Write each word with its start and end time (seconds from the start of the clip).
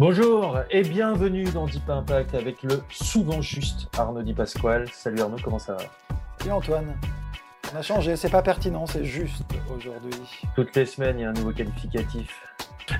Bonjour 0.00 0.56
et 0.70 0.80
bienvenue 0.80 1.44
dans 1.44 1.66
Deep 1.66 1.90
Impact 1.90 2.34
avec 2.34 2.62
le 2.62 2.80
souvent 2.88 3.42
juste 3.42 3.86
Arnaud 3.98 4.22
Di 4.22 4.32
Pasquale. 4.32 4.88
Salut 4.88 5.20
Arnaud, 5.20 5.36
comment 5.44 5.58
ça 5.58 5.74
va? 5.74 5.82
Salut 6.38 6.52
Antoine. 6.52 6.94
On 7.70 7.76
a 7.76 7.82
changé, 7.82 8.16
c'est 8.16 8.30
pas 8.30 8.40
pertinent, 8.40 8.86
c'est 8.86 9.04
juste 9.04 9.44
aujourd'hui. 9.76 10.18
Toutes 10.56 10.74
les 10.74 10.86
semaines, 10.86 11.18
il 11.18 11.22
y 11.22 11.24
a 11.26 11.28
un 11.28 11.34
nouveau 11.34 11.52
qualificatif. 11.52 12.34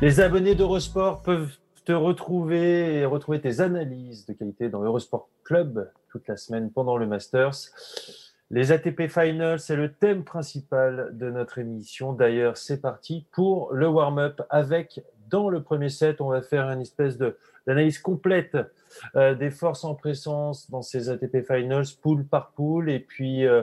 Les 0.03 0.21
abonnés 0.21 0.55
d'Eurosport 0.55 1.23
peuvent 1.23 1.57
te 1.87 1.93
retrouver 1.93 2.97
et 2.97 3.07
retrouver 3.07 3.41
tes 3.41 3.61
analyses 3.61 4.27
de 4.27 4.35
qualité 4.35 4.69
dans 4.69 4.83
Eurosport 4.83 5.31
Club 5.43 5.91
toute 6.11 6.29
la 6.29 6.37
semaine 6.37 6.71
pendant 6.71 6.99
le 6.99 7.07
Masters. 7.07 7.55
Les 8.51 8.73
ATP 8.73 9.09
Finals, 9.09 9.59
c'est 9.59 9.77
le 9.77 9.91
thème 9.91 10.23
principal 10.23 11.17
de 11.17 11.31
notre 11.31 11.57
émission. 11.57 12.13
D'ailleurs, 12.13 12.59
c'est 12.59 12.83
parti 12.83 13.27
pour 13.33 13.73
le 13.73 13.89
warm-up 13.89 14.43
avec, 14.51 15.01
dans 15.31 15.49
le 15.49 15.63
premier 15.63 15.89
set, 15.89 16.21
on 16.21 16.29
va 16.29 16.43
faire 16.43 16.69
une 16.71 16.81
espèce 16.81 17.17
d'analyse 17.67 17.99
complète 17.99 18.57
euh, 19.17 19.35
des 19.35 19.51
forces 19.51 19.85
en 19.85 19.95
présence 19.95 20.71
dans 20.71 20.83
ces 20.83 21.09
ATP 21.09 21.47
Finals, 21.47 21.87
poule 22.03 22.25
par 22.25 22.51
poule, 22.51 22.91
et 22.91 23.01
puis 23.01 23.47
euh, 23.47 23.63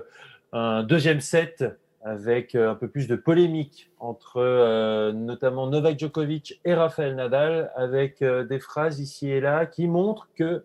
un 0.54 0.84
deuxième 0.84 1.22
set 1.22 1.66
avec 2.02 2.56
euh, 2.56 2.72
un 2.72 2.76
peu 2.76 2.88
plus 2.88 3.08
de 3.08 3.16
polémique 3.16 3.92
entre 4.00 5.12
notamment 5.12 5.68
Novak 5.68 6.00
Djokovic 6.00 6.60
et 6.64 6.74
Rafael 6.74 7.16
Nadal, 7.16 7.72
avec 7.76 8.24
des 8.24 8.60
phrases 8.60 9.00
ici 9.00 9.30
et 9.30 9.42
là 9.42 9.66
qui 9.66 9.88
montrent 9.88 10.30
que 10.36 10.64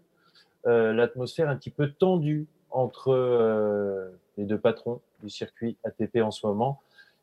l'atmosphère 0.65 1.49
est 1.49 1.53
un 1.53 1.57
petit 1.57 1.71
peu 1.71 1.91
tendue 1.91 2.47
entre 2.71 4.13
les 4.37 4.45
deux 4.45 4.59
patrons 4.59 5.01
du 5.23 5.31
circuit 5.31 5.77
ATP 5.85 6.19
en 6.23 6.31
ce 6.31 6.47
moment. 6.47 6.81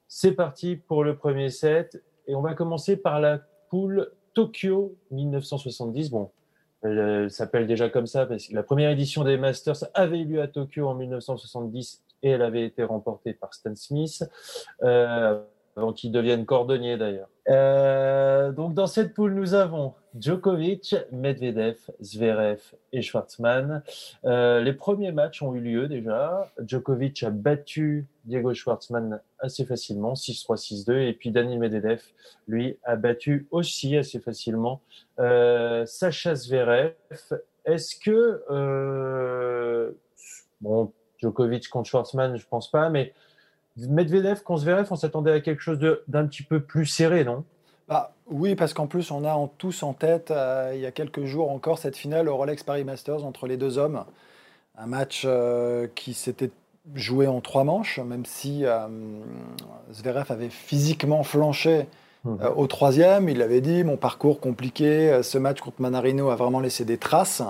C'est 0.08 0.34
parti 0.34 0.76
pour 0.76 1.04
le 1.04 1.16
premier 1.16 1.50
set 1.50 2.04
et 2.28 2.36
on 2.36 2.42
va 2.42 2.54
commencer 2.54 2.98
par 2.98 3.20
la 3.20 3.40
Tokyo 4.34 4.96
1970. 5.12 6.12
Bon, 6.12 6.32
elle, 6.82 7.30
s'appelle 7.30 7.68
déjà 7.68 7.90
comme 7.90 8.08
ça 8.08 8.26
parce 8.26 8.48
que 8.48 8.56
la 8.56 8.64
première 8.64 8.92
édition 8.92 9.24
des 9.24 9.38
Masters 9.38 9.86
avait 9.94 10.20
eu 10.20 10.26
lieu 10.26 10.42
à 10.42 10.48
Tokyo 10.48 10.88
en 10.88 10.96
1970 10.96 12.04
et 12.24 12.30
elle 12.30 12.42
avait 12.42 12.66
été 12.66 12.84
remportée 12.84 13.34
par 13.34 13.54
Stan 13.54 13.76
Smith, 13.76 14.24
euh, 14.84 15.42
avant 15.76 15.94
qu'il 15.94 16.12
devienne 16.12 16.46
cordonnier 16.46 16.98
d'ailleurs. 16.98 17.30
Euh, 17.50 18.52
donc 18.52 18.74
dans 18.74 18.88
cette 18.88 19.14
poule, 19.14 19.34
nous 19.34 19.54
avons 19.54 19.94
Djokovic, 20.18 20.96
Medvedev, 21.12 21.78
Zverev 22.02 22.62
et 22.94 23.02
Schwartzmann. 23.02 23.84
Euh, 24.26 24.62
les 24.62 24.74
premiers 24.74 25.12
matchs 25.12 25.42
ont 25.42 25.54
eu 25.56 25.60
lieu 25.60 25.88
déjà. 25.88 26.52
Djokovic 26.66 27.24
a 27.24 27.30
battu 27.30 28.08
Diego 28.26 28.54
Schwartzmann 28.54 29.20
assez 29.40 29.66
facilement, 29.66 30.14
6-3, 30.14 30.58
6-2. 30.58 31.08
Et 31.08 31.14
puis 31.14 31.32
Daniel 31.32 31.60
Medvedev, 31.60 32.02
lui, 32.48 32.78
a 32.84 32.96
battu 32.96 33.48
aussi 33.52 33.98
assez 33.98 34.20
facilement 34.20 34.82
euh, 35.20 35.86
Sacha 35.86 36.36
Zverev. 36.36 36.94
Est-ce 37.66 37.96
que... 37.96 38.44
Euh, 38.50 39.92
bon, 40.62 40.92
Djokovic 41.20 41.68
contre 41.70 41.90
Schwartzmann, 41.90 42.38
je 42.38 42.48
pense 42.48 42.72
pas, 42.72 42.90
mais 42.90 43.14
Medvedev 43.88 44.42
contre 44.44 44.62
Zverev, 44.62 44.88
on 44.92 44.96
s'attendait 44.96 45.32
à 45.32 45.40
quelque 45.40 45.62
chose 45.62 45.80
d'un 46.08 46.26
petit 46.26 46.44
peu 46.44 46.60
plus 46.60 46.86
serré, 46.86 47.24
non? 47.24 47.44
Bah, 47.88 48.14
Oui, 48.28 48.56
parce 48.56 48.74
qu'en 48.74 48.88
plus, 48.88 49.12
on 49.12 49.24
a 49.24 49.34
en, 49.34 49.48
tous 49.48 49.84
en 49.84 49.94
tête, 49.94 50.32
euh, 50.32 50.72
il 50.76 50.82
y 50.82 50.86
a 50.86 50.92
quelques 50.92 51.26
jours 51.26 51.52
encore, 51.52 51.80
cette 51.80 51.98
finale 51.98 52.30
au 52.30 52.36
Rolex 52.38 52.64
Paris 52.64 52.84
Masters 52.84 53.26
entre 53.26 53.48
les 53.48 53.58
deux 53.58 53.78
hommes. 53.78 54.04
Un 54.78 54.86
match 54.86 55.24
euh, 55.26 55.88
qui 55.96 56.14
s'était 56.14 56.52
joué 56.96 57.28
en 57.28 57.42
trois 57.42 57.64
manches, 57.64 58.00
même 58.00 58.26
si 58.26 58.66
euh, 58.66 58.88
Zverev 59.92 60.32
avait 60.32 60.50
physiquement 60.50 61.24
flanché 61.24 61.88
mhm. 62.24 62.40
au 62.56 62.68
troisième. 62.68 63.28
Il 63.30 63.42
avait 63.42 63.62
dit, 63.62 63.84
mon 63.84 63.98
parcours 63.98 64.40
compliqué, 64.40 65.22
ce 65.24 65.38
match 65.38 65.60
contre 65.60 65.82
Manarino 65.82 66.30
a 66.30 66.36
vraiment 66.36 66.60
laissé 66.60 66.86
des 66.86 66.98
traces 66.98 67.42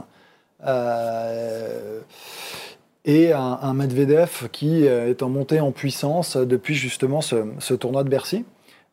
et 3.10 3.34
un, 3.34 3.74
Medvedev 3.74 4.50
qui 4.52 4.88
euh, 4.88 5.10
est 5.10 5.24
en 5.24 5.30
montée 5.30 5.60
en 5.60 5.72
puissance 5.72 6.38
depuis 6.38 6.76
justement 6.76 7.22
ce, 7.22 7.74
tournoi 7.74 8.04
de 8.04 8.10
Bercy. 8.10 8.46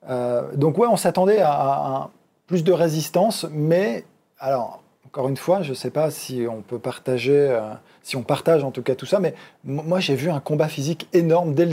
Euh, 0.08 0.42
donc 0.54 0.78
ouais, 0.78 0.86
on 0.86 0.96
s'attendait 0.96 1.40
à, 1.42 2.08
plus 2.46 2.64
de 2.64 2.72
résistance, 2.72 3.44
mais 3.50 4.04
alors 4.38 4.82
encore 5.04 5.28
une 5.28 5.36
fois, 5.36 5.60
je 5.60 5.70
ne 5.70 5.74
sais 5.74 5.90
pas 5.90 6.10
si 6.10 6.46
on 6.50 6.62
peut 6.62 6.78
partager, 6.78 7.36
euh, 7.36 7.60
si 8.02 8.16
on 8.16 8.22
partage 8.22 8.64
en 8.64 8.70
tout 8.70 8.82
cas 8.82 8.94
tout 8.94 9.04
ça, 9.04 9.20
mais 9.20 9.34
moi 9.64 10.00
j'ai 10.00 10.14
vu 10.14 10.30
un 10.30 10.40
combat 10.40 10.68
physique 10.68 11.08
énorme 11.12 11.52
dès, 11.52 11.66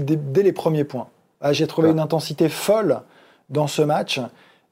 les 0.43 0.53
premiers 0.53 0.83
points. 0.83 1.07
Ah, 1.39 1.53
j'ai 1.53 1.67
trouvé 1.67 1.91
une 1.91 1.99
intensité 1.99 2.49
folle 2.49 3.01
dans 3.49 3.67
ce 3.67 3.81
match. 3.81 4.19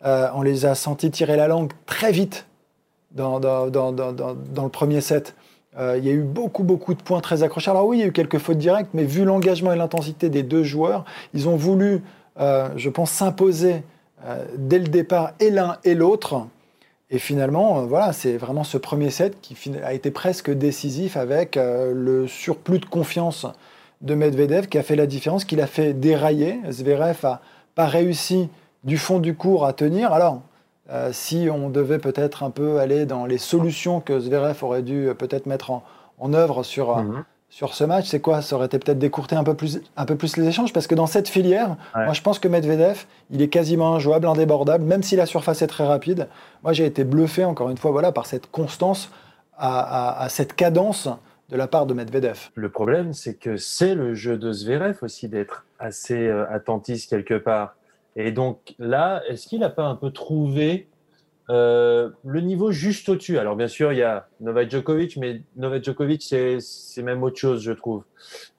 on 0.04 0.42
les 0.42 0.66
a 0.66 0.76
sentis 0.76 1.10
tirer 1.10 1.38
la 1.38 1.48
langue 1.48 1.72
très 1.86 2.12
vite 2.12 2.48
dans, 3.12 3.40
dans, 3.40 3.70
dans, 3.70 3.92
dans 3.94 4.64
le 4.64 4.70
premier 4.70 5.00
set. 5.00 5.36
Euh, 5.78 5.98
il 5.98 6.06
y 6.06 6.10
a 6.10 6.14
eu 6.14 6.22
beaucoup, 6.22 6.64
beaucoup 6.64 6.94
de 6.94 7.02
points 7.02 7.22
très 7.22 7.44
accrochés. 7.44 7.72
Alors 7.72 7.88
oui, 7.88 7.98
il 7.98 8.00
y 8.02 8.04
a 8.04 8.08
eu 8.08 8.12
quelques 8.12 8.40
fautes 8.40 8.58
directes, 8.58 8.90
mais 8.94 9.04
vu 9.04 9.24
l'engagement 9.24 9.72
et 9.72 9.78
l'intensité 9.78 10.30
des 10.30 10.44
deux 10.44 10.64
joueurs, 10.64 11.06
ils 11.34 11.48
ont 11.48 11.56
voulu, 11.56 12.02
euh, 12.40 12.70
je 12.76 12.90
pense, 12.90 13.12
s'imposer 13.12 13.84
euh, 14.26 14.44
dès 14.58 14.80
le 14.80 14.88
départ 14.88 15.32
et 15.40 15.50
l'un 15.50 15.78
et 15.84 15.96
l'autre. 15.96 16.48
Et 17.10 17.20
finalement, 17.20 17.86
voilà, 17.86 18.14
c'est 18.14 18.38
vraiment 18.38 18.64
ce 18.64 18.78
premier 18.78 19.10
set 19.10 19.40
qui 19.42 19.56
a 19.84 19.94
été 19.94 20.12
presque 20.12 20.50
décisif 20.50 21.18
avec 21.18 21.58
le 21.58 22.26
surplus 22.26 22.80
de 22.80 22.86
confiance 22.86 23.46
de 24.00 24.16
Medvedev 24.16 24.68
qui 24.68 24.78
a 24.78 24.84
fait 24.84 24.96
la 24.96 25.08
différence, 25.08 25.44
qui 25.44 25.58
l'a 25.58 25.68
fait 25.68 25.94
dérailler. 25.94 26.62
Zverev 26.70 27.18
n'a 27.24 27.42
pas 27.76 27.86
réussi 27.86 28.48
du 28.86 28.98
fond 28.98 29.20
du 29.20 29.36
cours 29.36 29.66
à 29.66 29.74
tenir. 29.74 30.14
Alors, 30.14 30.42
euh, 30.92 31.12
si 31.14 31.48
on 31.50 31.70
devait 31.70 32.00
peut-être 32.00 32.44
un 32.44 32.50
peu 32.50 32.80
aller 32.80 33.06
dans 33.06 33.26
les 33.26 33.38
solutions 33.38 34.02
que 34.02 34.20
Zverev 34.20 34.62
aurait 34.62 34.82
dû 34.82 35.08
euh, 35.08 35.14
peut-être 35.14 35.46
mettre 35.46 35.72
en, 35.72 36.34
œuvre 36.34 36.64
sur, 36.64 36.98
euh, 36.98 37.02
mhm. 37.02 37.24
sur 37.50 37.74
ce 37.74 37.86
match, 37.86 38.08
c'est 38.10 38.20
quoi? 38.20 38.42
Ça 38.42 38.58
aurait 38.58 38.66
été 38.66 38.78
peut-être 38.78 39.00
d'écourter 39.00 39.38
un, 39.38 39.46
peu 39.46 39.54
plus, 39.54 39.82
un 39.96 40.06
peu 40.06 40.16
plus 40.16 40.36
les 40.36 40.46
échanges? 40.48 40.74
Parce 40.74 40.88
que 40.88 40.96
dans 40.96 41.08
cette 41.08 41.30
filière, 41.30 41.78
moi 41.96 42.12
je 42.12 42.22
pense 42.22 42.40
que 42.40 42.50
Medvedev, 42.50 43.06
il 43.30 43.42
est 43.42 43.48
quasiment 43.48 43.96
injouable, 43.96 44.28
indébordable, 44.28 44.84
même 44.84 45.02
si 45.02 45.16
la 45.16 45.26
surface 45.26 45.62
est 45.62 45.68
très 45.68 45.86
rapide. 45.86 46.28
Moi 46.62 46.74
j'ai 46.74 46.86
été 46.86 47.06
bluffé, 47.06 47.46
encore 47.46 47.70
une 47.70 47.78
fois, 47.78 47.92
voilà, 47.92 48.12
par 48.12 48.26
cette 48.26 48.52
constance, 48.52 49.12
à, 49.58 50.28
cette 50.30 50.56
cadence 50.56 51.08
de 51.50 51.56
la 51.56 51.68
part 51.68 51.86
de 51.86 51.94
Medvedev. 51.94 52.50
Le 52.56 52.70
problème, 52.70 53.14
c'est 53.14 53.36
que 53.36 53.58
c'est 53.58 53.96
le 53.96 54.14
jeu 54.14 54.38
de 54.38 54.52
Zverev 54.52 54.98
aussi 55.02 55.28
d'être 55.30 55.66
assez 55.80 56.30
attentiste 56.30 57.10
quelque 57.10 57.38
part. 57.38 57.76
Et 58.16 58.32
donc 58.32 58.76
là, 58.80 59.22
est-ce 59.28 59.48
qu'il 59.48 59.60
n'a 59.60 59.70
pas 59.70 59.86
un 59.86 59.96
peu 59.96 60.12
trouvé 60.12 60.88
euh, 61.50 62.10
le 62.26 62.42
niveau 62.42 62.72
juste 62.72 63.10
au-dessus? 63.10 63.38
Alors 63.38 63.56
bien 63.56 63.68
sûr, 63.68 63.94
il 63.94 64.00
y 64.00 64.04
a 64.04 64.28
Novak 64.42 64.70
Djokovic, 64.70 65.18
mais 65.18 65.42
Novak 65.56 65.84
Djokovic, 65.84 66.22
c'est 66.24 67.04
même 67.04 67.24
autre 67.24 67.38
chose, 67.38 67.62
je 67.62 67.72
trouve. 67.72 68.04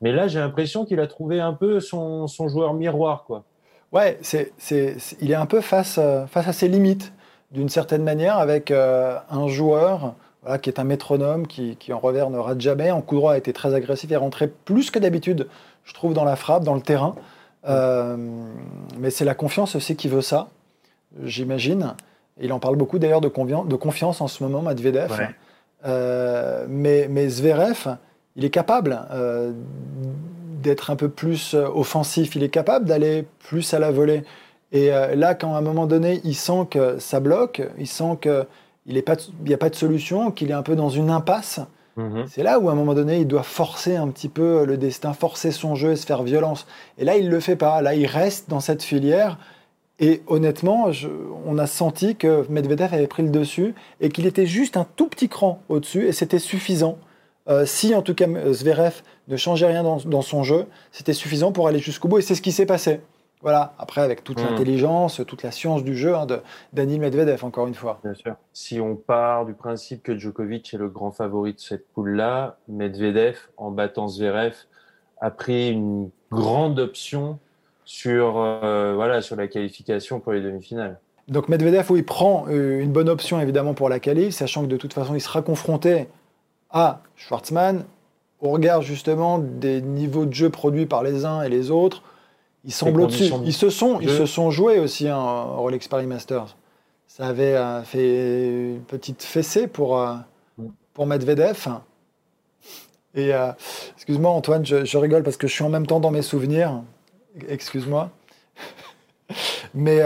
Mais 0.00 0.12
là, 0.12 0.28
j'ai 0.28 0.38
l'impression 0.38 0.84
qu'il 0.84 1.00
a 1.00 1.06
trouvé 1.06 1.40
un 1.40 1.52
peu 1.52 1.81
son, 1.81 2.26
son, 2.26 2.49
joueur 2.49 2.75
miroir, 2.75 3.25
quoi. 3.25 3.44
Ouais, 3.93 4.19
c'est, 4.22 4.52
il 5.20 5.31
est 5.31 5.37
un 5.37 5.46
peu 5.46 5.60
face, 5.60 5.99
euh, 5.99 6.26
face 6.26 6.49
à 6.49 6.54
ses 6.54 6.69
limites, 6.69 7.12
d'une 7.50 7.69
certaine 7.69 8.02
manière, 8.02 8.38
avec 8.38 8.70
euh, 8.70 9.19
un 9.31 9.49
joueur 9.49 10.14
qui 10.60 10.70
est 10.70 10.81
un 10.81 10.84
métronome, 10.84 11.46
qui, 11.46 11.76
qui, 11.76 11.93
en 11.93 12.00
revers 12.00 12.28
ne 12.28 12.38
rate 12.38 12.60
jamais. 12.60 12.90
En 12.90 13.00
coup 13.00 13.14
droit, 13.14 13.34
a 13.34 13.38
été 13.38 13.52
très 13.52 13.75
agressif 13.75 14.10
et 14.10 14.16
rentré 14.16 14.49
plus 14.49 14.90
que 14.90 14.99
d'habitude, 14.99 15.46
je 15.84 15.94
trouve, 15.94 16.14
dans 16.14 16.25
la 16.25 16.34
frappe, 16.34 16.64
dans 16.64 16.75
le 16.75 16.81
terrain. 16.81 17.14
Euh, 17.67 18.17
mais 18.99 19.11
c'est 19.11 19.25
la 19.25 19.35
confiance 19.35 19.76
aussi 19.76 19.97
qui 19.97 20.09
veut 20.09 20.23
ça, 20.23 20.49
j'imagine. 21.23 21.94
Il 22.41 22.53
en 22.53 22.59
parle 22.59 22.76
beaucoup 22.76 22.99
d'ailleurs 22.99 23.20
de, 23.20 23.29
de, 23.29 23.76
confiance 23.76 24.20
en 24.20 24.29
ce 24.29 24.43
moment, 24.43 24.62
Medvedev. 24.62 25.12
Euh, 25.85 26.67
mais, 26.69 27.09
mais, 27.11 27.29
Zverev, 27.29 27.97
il 28.37 28.44
est 28.44 28.50
capable 28.50 29.00
euh, 29.11 29.53
d'être 30.62 30.91
un 30.91 30.97
peu 30.97 31.09
plus 31.09 31.55
offensif, 31.55 32.37
il 32.37 32.43
est 32.43 32.49
capable 32.49 32.87
d'aller 32.87 33.26
plus 33.41 33.75
à 33.75 33.79
la 33.79 33.91
volée. 33.91 34.25
Et 34.70 34.88
là, 34.88 35.35
quand 35.35 35.55
à 35.55 35.59
un 35.59 35.62
moment 35.62 35.87
donné, 35.87 36.23
il 36.25 36.35
sent 36.35 36.67
que 36.70 36.99
ça 36.99 37.20
bloque, 37.20 37.61
il 37.79 37.87
sent 37.87 38.17
qu'il 38.23 38.47
n'y 38.87 39.55
a 39.55 39.59
pas 39.59 39.69
de 39.69 39.75
solution, 39.75 40.31
qu'il 40.31 40.50
est 40.50 40.55
un 40.55 40.62
peu 40.62 40.76
dans 40.76 40.88
une 40.88 41.11
impasse, 41.11 41.61
Mhm. 41.96 42.26
C'est 42.26 42.42
là 42.42 42.58
où, 42.58 42.68
à 42.68 42.72
un 42.72 42.74
moment 42.74 42.94
donné, 42.94 43.18
il 43.20 43.26
doit 43.26 43.42
forcer 43.42 43.96
un 43.96 44.08
petit 44.08 44.28
peu 44.28 44.64
le 44.64 44.76
destin, 44.76 45.12
forcer 45.12 45.50
son 45.50 45.74
jeu 45.74 45.92
et 45.92 45.96
se 45.96 46.06
faire 46.06 46.22
violence. 46.22 46.66
Et 46.98 47.04
là, 47.04 47.16
il 47.16 47.26
ne 47.26 47.30
le 47.30 47.40
fait 47.40 47.56
pas. 47.56 47.82
Là, 47.82 47.94
il 47.94 48.06
reste 48.06 48.48
dans 48.48 48.60
cette 48.60 48.82
filière. 48.82 49.38
Et 49.98 50.22
honnêtement, 50.26 50.90
on 51.46 51.58
a 51.58 51.66
senti 51.66 52.16
que 52.16 52.44
Medvedev 52.48 52.94
avait 52.94 53.06
pris 53.06 53.22
le 53.22 53.28
dessus 53.28 53.74
et 54.00 54.08
qu'il 54.08 54.26
était 54.26 54.46
juste 54.46 54.76
un 54.76 54.86
tout 54.96 55.06
petit 55.06 55.28
cran 55.28 55.62
au-dessus 55.68 56.08
et 56.08 56.12
c'était 56.12 56.38
suffisant. 56.40 56.98
Euh, 57.48 57.66
si 57.66 57.94
en 57.94 58.02
tout 58.02 58.14
cas 58.14 58.26
Zverev 58.52 59.02
ne 59.28 59.36
changeait 59.36 59.66
rien 59.66 59.82
dans 59.82 60.22
son 60.22 60.42
jeu, 60.42 60.66
c'était 60.90 61.12
suffisant 61.12 61.52
pour 61.52 61.68
aller 61.68 61.78
jusqu'au 61.78 62.08
bout 62.08 62.18
et 62.18 62.22
c'est 62.22 62.34
ce 62.34 62.42
qui 62.42 62.52
s'est 62.52 62.66
passé. 62.66 63.00
Voilà, 63.42 63.74
après 63.78 64.00
avec 64.00 64.22
toute 64.22 64.40
hmm. 64.40 64.46
l'intelligence, 64.46 65.20
toute 65.26 65.42
la 65.42 65.50
science 65.50 65.82
du 65.82 65.96
jeu 65.96 66.14
hein, 66.14 66.26
de 66.26 66.40
Daniel 66.72 67.00
Medvedev, 67.00 67.44
encore 67.44 67.66
une 67.66 67.74
fois. 67.74 67.98
Bien 68.04 68.14
sûr. 68.14 68.36
Si 68.52 68.80
on 68.80 68.94
part 68.94 69.46
du 69.46 69.52
principe 69.52 70.02
que 70.04 70.16
Djokovic 70.16 70.72
est 70.72 70.78
le 70.78 70.88
grand 70.88 71.10
favori 71.10 71.52
de 71.52 71.58
cette 71.58 71.88
poule-là, 71.88 72.56
Medvedev, 72.68 73.36
en 73.56 73.72
battant 73.72 74.06
Zverev, 74.06 74.54
a 75.20 75.30
pris 75.30 75.70
une 75.70 76.10
grande 76.30 76.78
option 76.78 77.38
sur, 77.84 78.38
euh, 78.38 78.94
voilà, 78.94 79.22
sur 79.22 79.34
la 79.34 79.48
qualification 79.48 80.20
pour 80.20 80.32
les 80.32 80.40
demi-finales. 80.40 81.00
Donc 81.26 81.48
Medvedev, 81.48 81.90
oui, 81.90 82.02
prend 82.02 82.46
euh, 82.48 82.80
une 82.80 82.92
bonne 82.92 83.08
option 83.08 83.40
évidemment 83.40 83.74
pour 83.74 83.88
la 83.88 83.98
qualif, 83.98 84.34
sachant 84.34 84.62
que 84.62 84.68
de 84.68 84.76
toute 84.76 84.92
façon, 84.92 85.14
il 85.14 85.20
sera 85.20 85.42
confronté 85.42 86.08
à 86.70 87.00
Schwartzmann, 87.16 87.84
au 88.40 88.50
regard 88.50 88.82
justement 88.82 89.38
des 89.38 89.80
niveaux 89.80 90.26
de 90.26 90.32
jeu 90.32 90.48
produits 90.48 90.86
par 90.86 91.02
les 91.02 91.24
uns 91.24 91.42
et 91.42 91.48
les 91.48 91.70
autres 91.70 92.02
ils 92.64 92.73
semblent 92.73 93.00
au-dessus. 93.03 93.32
Ils 93.44 93.53
se 93.53 93.70
sont, 93.70 94.00
ils 94.00 94.11
se 94.11 94.26
sont 94.26 94.50
joués 94.50 94.79
aussi 94.79 95.09
hein, 95.09 95.19
au 95.19 95.62
Rolex 95.62 95.88
Paris 95.88 96.06
Masters. 96.06 96.56
Ça 97.06 97.26
avait 97.26 97.55
euh, 97.56 97.82
fait 97.82 98.75
une 98.75 98.85
petite 98.85 99.23
fessée 99.23 99.67
pour, 99.67 100.00
euh, 100.00 100.14
pour 100.94 101.06
Medvedev. 101.06 101.69
Et 103.14 103.35
euh, 103.35 103.53
excuse-moi 103.97 104.31
Antoine, 104.31 104.64
je, 104.64 104.97
rigole 104.97 105.23
parce 105.23 105.37
que 105.37 105.47
je 105.47 105.53
suis 105.53 105.64
en 105.64 105.69
même 105.69 105.87
temps 105.87 106.00
dans 106.00 106.11
mes 106.11 106.23
souvenirs. 106.23 106.82
Excuse-moi. 107.49 108.11
mais, 109.75 110.00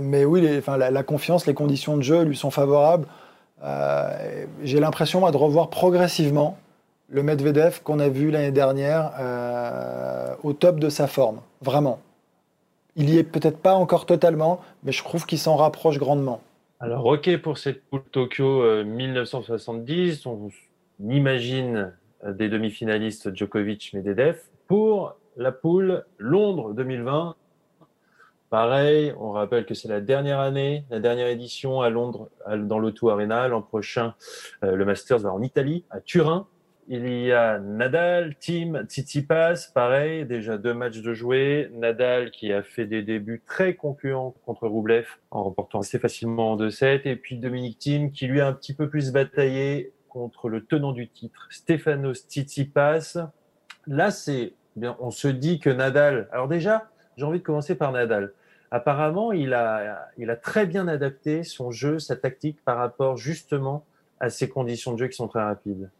mais 0.00 0.24
oui, 0.24 0.48
enfin, 0.58 0.76
la, 0.76 0.90
la, 0.90 1.02
confiance, 1.02 1.46
les 1.46 1.54
conditions 1.54 1.96
de 1.96 2.02
jeu 2.02 2.22
lui 2.22 2.36
sont 2.36 2.52
favorables. 2.52 3.08
J'ai 4.62 4.78
l'impression 4.78 5.28
de 5.28 5.36
revoir 5.36 5.70
progressivement 5.70 6.58
le 7.10 7.22
Medvedev 7.22 7.82
qu'on 7.82 7.98
a 7.98 8.08
vu 8.08 8.30
l'année 8.30 8.52
dernière 8.52 9.12
euh, 9.18 10.34
au 10.42 10.52
top 10.52 10.78
de 10.78 10.88
sa 10.88 11.06
forme, 11.06 11.40
vraiment. 11.60 12.00
Il 12.96 13.10
y 13.10 13.18
est 13.18 13.24
peut-être 13.24 13.58
pas 13.58 13.74
encore 13.74 14.06
totalement, 14.06 14.60
mais 14.84 14.92
je 14.92 15.02
trouve 15.02 15.26
qu'il 15.26 15.38
s'en 15.38 15.56
rapproche 15.56 15.98
grandement. 15.98 16.40
Alors, 16.78 17.04
ok 17.06 17.36
pour 17.38 17.58
cette 17.58 17.84
poule 17.84 18.02
Tokyo 18.10 18.84
1970, 18.84 20.26
euh, 20.26 20.30
on 20.30 20.50
imagine 21.10 21.92
euh, 22.24 22.32
des 22.32 22.48
demi-finalistes 22.48 23.34
Djokovic-Medvedev. 23.34 24.36
Pour 24.66 25.16
la 25.36 25.52
poule 25.52 26.04
Londres 26.18 26.72
2020, 26.74 27.34
pareil, 28.50 29.12
on 29.18 29.32
rappelle 29.32 29.66
que 29.66 29.74
c'est 29.74 29.88
la 29.88 30.00
dernière 30.00 30.38
année, 30.38 30.84
la 30.90 31.00
dernière 31.00 31.26
édition 31.26 31.80
à 31.80 31.90
Londres 31.90 32.28
dans 32.56 32.78
l'Auto 32.78 33.10
Arena. 33.10 33.48
L'an 33.48 33.62
prochain, 33.62 34.14
le 34.62 34.84
Masters 34.84 35.18
va 35.18 35.32
en 35.32 35.42
Italie, 35.42 35.84
à 35.90 36.00
Turin. 36.00 36.46
Il 36.88 37.08
y 37.08 37.32
a 37.32 37.58
Nadal, 37.58 38.34
Tim, 38.40 38.84
Tsitsipas, 38.84 39.70
pareil, 39.74 40.26
déjà 40.26 40.58
deux 40.58 40.74
matchs 40.74 41.02
de 41.02 41.14
jouer. 41.14 41.70
Nadal 41.74 42.30
qui 42.32 42.52
a 42.52 42.62
fait 42.62 42.86
des 42.86 43.02
débuts 43.02 43.42
très 43.46 43.74
concluants 43.74 44.34
contre 44.44 44.66
Roublev 44.66 45.06
en 45.30 45.44
remportant 45.44 45.80
assez 45.80 45.98
facilement 45.98 46.52
en 46.52 46.56
2-7. 46.56 47.02
Et 47.04 47.16
puis 47.16 47.38
Dominique 47.38 47.78
Thiem 47.78 48.10
qui 48.10 48.26
lui 48.26 48.40
a 48.40 48.48
un 48.48 48.52
petit 48.52 48.74
peu 48.74 48.88
plus 48.88 49.12
bataillé 49.12 49.92
contre 50.08 50.48
le 50.48 50.64
tenant 50.64 50.92
du 50.92 51.08
titre, 51.08 51.46
Stefanos 51.50 52.26
Tsitsipas. 52.28 53.18
Là, 53.86 54.10
c'est 54.10 54.54
bien, 54.74 54.96
on 55.00 55.10
se 55.10 55.28
dit 55.28 55.60
que 55.60 55.70
Nadal. 55.70 56.28
Alors 56.32 56.48
déjà, 56.48 56.90
j'ai 57.16 57.24
envie 57.24 57.38
de 57.38 57.44
commencer 57.44 57.76
par 57.76 57.92
Nadal. 57.92 58.32
Apparemment, 58.72 59.32
il 59.32 59.54
a, 59.54 60.08
il 60.18 60.30
a 60.30 60.36
très 60.36 60.66
bien 60.66 60.88
adapté 60.88 61.42
son 61.44 61.70
jeu, 61.70 61.98
sa 61.98 62.16
tactique 62.16 62.58
par 62.64 62.76
rapport 62.76 63.16
justement 63.16 63.84
à 64.20 64.28
ces 64.28 64.48
conditions 64.48 64.92
de 64.92 64.98
jeu 64.98 65.08
qui 65.08 65.16
sont 65.16 65.28
très 65.28 65.42
rapides. 65.42 65.90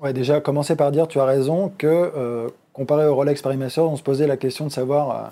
Ouais, 0.00 0.12
déjà, 0.12 0.40
commencer 0.40 0.76
par 0.76 0.90
dire, 0.90 1.06
tu 1.06 1.20
as 1.20 1.24
raison, 1.24 1.72
que 1.78 1.86
euh, 1.86 2.48
comparé 2.72 3.06
au 3.06 3.14
Rolex 3.14 3.40
Paris 3.42 3.58
on 3.76 3.96
se 3.96 4.02
posait 4.02 4.26
la 4.26 4.36
question 4.36 4.66
de 4.66 4.72
savoir 4.72 5.10
euh, 5.10 5.28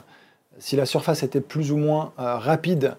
si 0.58 0.76
la 0.76 0.86
surface 0.86 1.22
était 1.22 1.40
plus 1.40 1.72
ou 1.72 1.76
moins 1.76 2.12
euh, 2.18 2.36
rapide. 2.36 2.94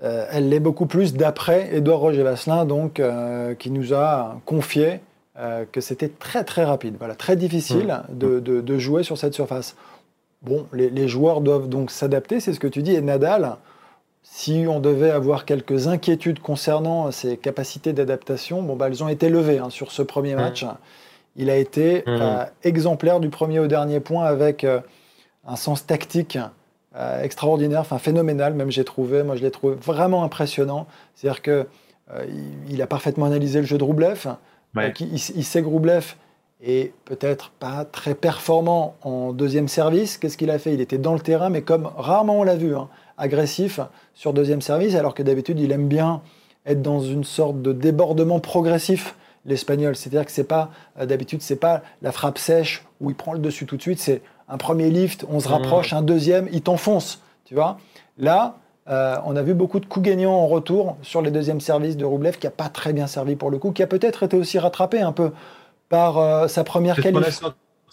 elle 0.00 0.48
l'est 0.48 0.60
beaucoup 0.60 0.86
plus 0.86 1.14
d'après 1.14 1.74
Edouard 1.74 2.00
Roger 2.00 2.22
Vasselin, 2.22 2.66
donc, 2.66 3.00
qui 3.58 3.70
nous 3.70 3.94
a 3.94 4.40
confié 4.44 5.00
que 5.72 5.80
c'était 5.80 6.08
très 6.10 6.44
très 6.44 6.64
rapide, 6.64 6.96
voilà, 6.98 7.14
très 7.14 7.36
difficile 7.36 8.02
mmh. 8.08 8.18
de, 8.18 8.40
de, 8.40 8.78
jouer 8.78 9.02
sur 9.02 9.16
cette 9.16 9.34
surface. 9.34 9.76
Bon, 10.42 10.66
les, 10.72 10.90
les 10.90 11.08
joueurs 11.08 11.40
doivent 11.40 11.68
donc 11.68 11.90
s'adapter, 11.90 12.38
c'est 12.40 12.52
ce 12.52 12.60
que 12.60 12.66
tu 12.66 12.82
dis, 12.82 12.94
et 12.94 13.00
Nadal, 13.00 13.56
si 14.26 14.64
on 14.66 14.80
devait 14.80 15.10
avoir 15.10 15.44
quelques 15.44 15.86
inquiétudes 15.86 16.40
concernant 16.40 17.12
ses 17.12 17.36
capacités 17.36 17.92
d'adaptation, 17.92 18.62
bon, 18.62 18.74
bah, 18.74 18.88
elles 18.88 19.04
ont 19.04 19.08
été 19.08 19.28
levées 19.28 19.58
hein, 19.58 19.68
sur 19.68 19.92
ce 19.92 20.00
premier 20.00 20.34
match. 20.34 20.64
Il 21.36 21.50
a 21.50 21.56
été 21.56 21.98
mmh. 21.98 22.02
euh, 22.08 22.44
exemplaire 22.62 23.20
du 23.20 23.28
premier 23.28 23.58
au 23.58 23.66
dernier 23.66 24.00
point 24.00 24.24
avec 24.24 24.64
euh, 24.64 24.80
un 25.46 25.56
sens 25.56 25.86
tactique 25.86 26.38
euh, 26.96 27.22
extraordinaire, 27.22 27.80
enfin 27.80 27.98
phénoménal 27.98 28.54
même 28.54 28.70
j'ai 28.70 28.84
trouvé. 28.84 29.22
Moi 29.22 29.36
je 29.36 29.42
l'ai 29.42 29.50
trouvé 29.50 29.74
vraiment 29.74 30.24
impressionnant. 30.24 30.86
C'est-à-dire 31.14 31.42
que 31.42 31.66
il, 32.68 32.82
a 32.82 32.86
parfaitement 32.86 33.24
analysé 33.24 33.60
le 33.60 33.66
jeu 33.66 33.78
de 33.78 33.84
Roublev. 33.84 34.36
il, 34.76 35.18
sait 35.18 35.62
que 35.62 35.66
Roublev 35.66 36.14
est 36.62 36.92
peut-être 37.06 37.50
pas 37.58 37.86
très 37.86 38.14
performant 38.14 38.94
en 39.02 39.32
deuxième 39.32 39.68
service. 39.68 40.18
Qu'est-ce 40.18 40.36
qu'il 40.36 40.50
a 40.50 40.58
fait? 40.58 40.74
Il 40.74 40.82
était 40.82 40.98
dans 40.98 41.14
le 41.14 41.20
terrain, 41.20 41.48
mais 41.48 41.62
comme 41.62 41.90
rarement 41.96 42.40
on 42.40 42.42
l'a 42.42 42.56
vu. 42.56 42.76
Hein, 42.76 42.88
agressif 43.18 43.80
sur 44.14 44.32
deuxième 44.32 44.62
service, 44.62 44.94
alors 44.94 45.14
que 45.14 45.22
d'habitude, 45.22 45.60
il 45.60 45.72
aime 45.72 45.88
bien 45.88 46.22
être 46.66 46.82
dans 46.82 47.00
une 47.00 47.24
sorte 47.24 47.60
de 47.62 47.72
débordement 47.72 48.40
progressif, 48.40 49.14
l'espagnol. 49.44 49.96
C'est-à-dire 49.96 50.24
que 50.24 50.32
c'est 50.32 50.44
pas, 50.44 50.70
euh, 50.98 51.06
d'habitude, 51.06 51.42
c'est 51.42 51.56
pas 51.56 51.82
la 52.02 52.12
frappe 52.12 52.38
sèche 52.38 52.84
où 53.00 53.10
il 53.10 53.16
prend 53.16 53.32
le 53.32 53.38
dessus 53.38 53.66
tout 53.66 53.76
de 53.76 53.82
suite, 53.82 53.98
c'est 53.98 54.22
un 54.48 54.58
premier 54.58 54.90
lift, 54.90 55.24
on 55.28 55.40
se 55.40 55.48
rapproche, 55.48 55.92
mmh. 55.92 55.96
un 55.96 56.02
deuxième, 56.02 56.48
il 56.52 56.62
t'enfonce, 56.62 57.22
tu 57.44 57.54
vois. 57.54 57.78
Là, 58.18 58.56
euh, 58.88 59.16
on 59.24 59.36
a 59.36 59.42
vu 59.42 59.54
beaucoup 59.54 59.80
de 59.80 59.86
coups 59.86 60.04
gagnants 60.04 60.34
en 60.34 60.46
retour 60.46 60.96
sur 61.02 61.22
les 61.22 61.30
deuxièmes 61.30 61.60
services 61.60 61.96
de 61.96 62.04
Roublev, 62.04 62.38
qui 62.38 62.46
a 62.46 62.50
pas 62.50 62.68
très 62.68 62.92
bien 62.92 63.06
servi 63.06 63.36
pour 63.36 63.50
le 63.50 63.58
coup, 63.58 63.72
qui 63.72 63.82
a 63.82 63.86
peut-être 63.86 64.24
été 64.24 64.36
aussi 64.36 64.58
rattrapé 64.58 65.00
un 65.00 65.12
peu 65.12 65.32
par 65.88 66.18
euh, 66.18 66.48
sa 66.48 66.64
première 66.64 66.96
qualif. 66.96 67.42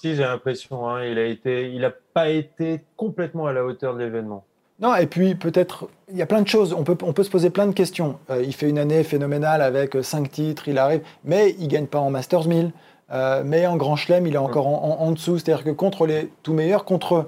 J'ai 0.03 0.15
l'impression, 0.15 0.89
hein, 0.89 1.05
il 1.05 1.19
a 1.19 1.25
été, 1.25 1.71
il 1.71 1.81
n'a 1.81 1.91
pas 1.91 2.29
été 2.29 2.81
complètement 2.97 3.45
à 3.45 3.53
la 3.53 3.63
hauteur 3.63 3.93
de 3.93 3.99
l'événement. 3.99 4.45
Non, 4.81 4.95
et 4.95 5.05
puis 5.05 5.35
peut-être, 5.35 5.89
il 6.09 6.17
y 6.17 6.23
a 6.23 6.25
plein 6.25 6.41
de 6.41 6.47
choses, 6.47 6.73
on 6.73 6.83
peut, 6.83 6.97
on 7.03 7.13
peut 7.13 7.23
se 7.23 7.29
poser 7.29 7.51
plein 7.51 7.67
de 7.67 7.71
questions. 7.71 8.17
Euh, 8.31 8.41
il 8.43 8.53
fait 8.53 8.67
une 8.67 8.79
année 8.79 9.03
phénoménale 9.03 9.61
avec 9.61 9.95
euh, 9.95 10.01
cinq 10.01 10.31
titres, 10.31 10.67
il 10.67 10.79
arrive, 10.79 11.01
mais 11.23 11.55
il 11.59 11.67
gagne 11.67 11.85
pas 11.85 11.99
en 11.99 12.09
Masters 12.09 12.47
1000, 12.47 12.71
euh, 13.11 13.43
mais 13.45 13.67
en 13.67 13.77
Grand 13.77 13.95
Chelem, 13.95 14.25
il 14.25 14.33
est 14.33 14.39
encore 14.39 14.67
en, 14.67 15.11
dessous. 15.11 15.37
C'est-à-dire 15.37 15.63
que 15.63 15.69
contre 15.69 16.07
les 16.07 16.31
tout 16.41 16.53
meilleurs, 16.53 16.83
contre 16.83 17.27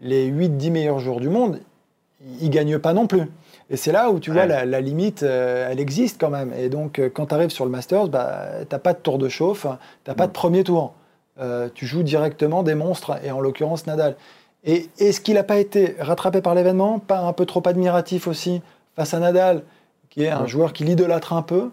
les 0.00 0.30
8-10 0.30 0.70
meilleurs 0.70 0.98
joueurs 0.98 1.20
du 1.20 1.28
monde, 1.28 1.60
il 2.40 2.48
gagne 2.48 2.78
pas 2.78 2.94
non 2.94 3.06
plus. 3.06 3.30
Et 3.68 3.76
c'est 3.76 3.92
là 3.92 4.10
où 4.10 4.18
tu 4.18 4.30
vois 4.30 4.46
la, 4.46 4.80
limite, 4.80 5.22
elle 5.22 5.80
existe 5.80 6.20
quand 6.20 6.30
même. 6.30 6.52
Et 6.56 6.68
donc, 6.68 7.00
quand 7.14 7.26
tu 7.26 7.34
arrives 7.34 7.50
sur 7.50 7.64
le 7.64 7.70
Masters, 7.70 8.08
bah, 8.08 8.48
tu 8.60 8.66
n'as 8.70 8.78
pas 8.78 8.92
de 8.92 8.98
tour 8.98 9.18
de 9.18 9.28
chauffe, 9.28 9.66
tu 10.04 10.10
n'as 10.10 10.14
pas 10.14 10.26
de 10.26 10.32
premier 10.32 10.62
tour. 10.64 10.94
tu 11.74 11.86
joues 11.86 12.02
directement 12.02 12.62
des 12.62 12.74
monstres, 12.74 13.18
et 13.24 13.30
en 13.30 13.40
l'occurrence 13.40 13.86
Nadal. 13.86 14.16
Et 14.64 14.88
est-ce 14.98 15.20
qu'il 15.20 15.34
n'a 15.34 15.44
pas 15.44 15.58
été 15.58 15.94
rattrapé 15.98 16.40
par 16.40 16.54
l'événement 16.54 16.98
Pas 16.98 17.20
un 17.20 17.32
peu 17.32 17.44
trop 17.44 17.62
admiratif 17.66 18.26
aussi 18.26 18.62
face 18.96 19.12
à 19.12 19.20
Nadal, 19.20 19.62
qui 20.08 20.22
est 20.22 20.30
un 20.30 20.46
joueur 20.46 20.72
qui 20.72 20.84
l'idolâtre 20.84 21.32
un 21.32 21.42
peu? 21.42 21.70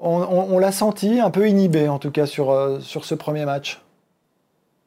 On, 0.00 0.60
l'a 0.60 0.70
senti 0.70 1.18
un 1.18 1.30
peu 1.30 1.48
inhibé, 1.48 1.88
en 1.88 1.98
tout 1.98 2.12
cas, 2.12 2.26
sur, 2.26 2.52
euh, 2.52 2.78
sur 2.78 3.04
ce 3.04 3.16
premier 3.16 3.44
match. 3.44 3.82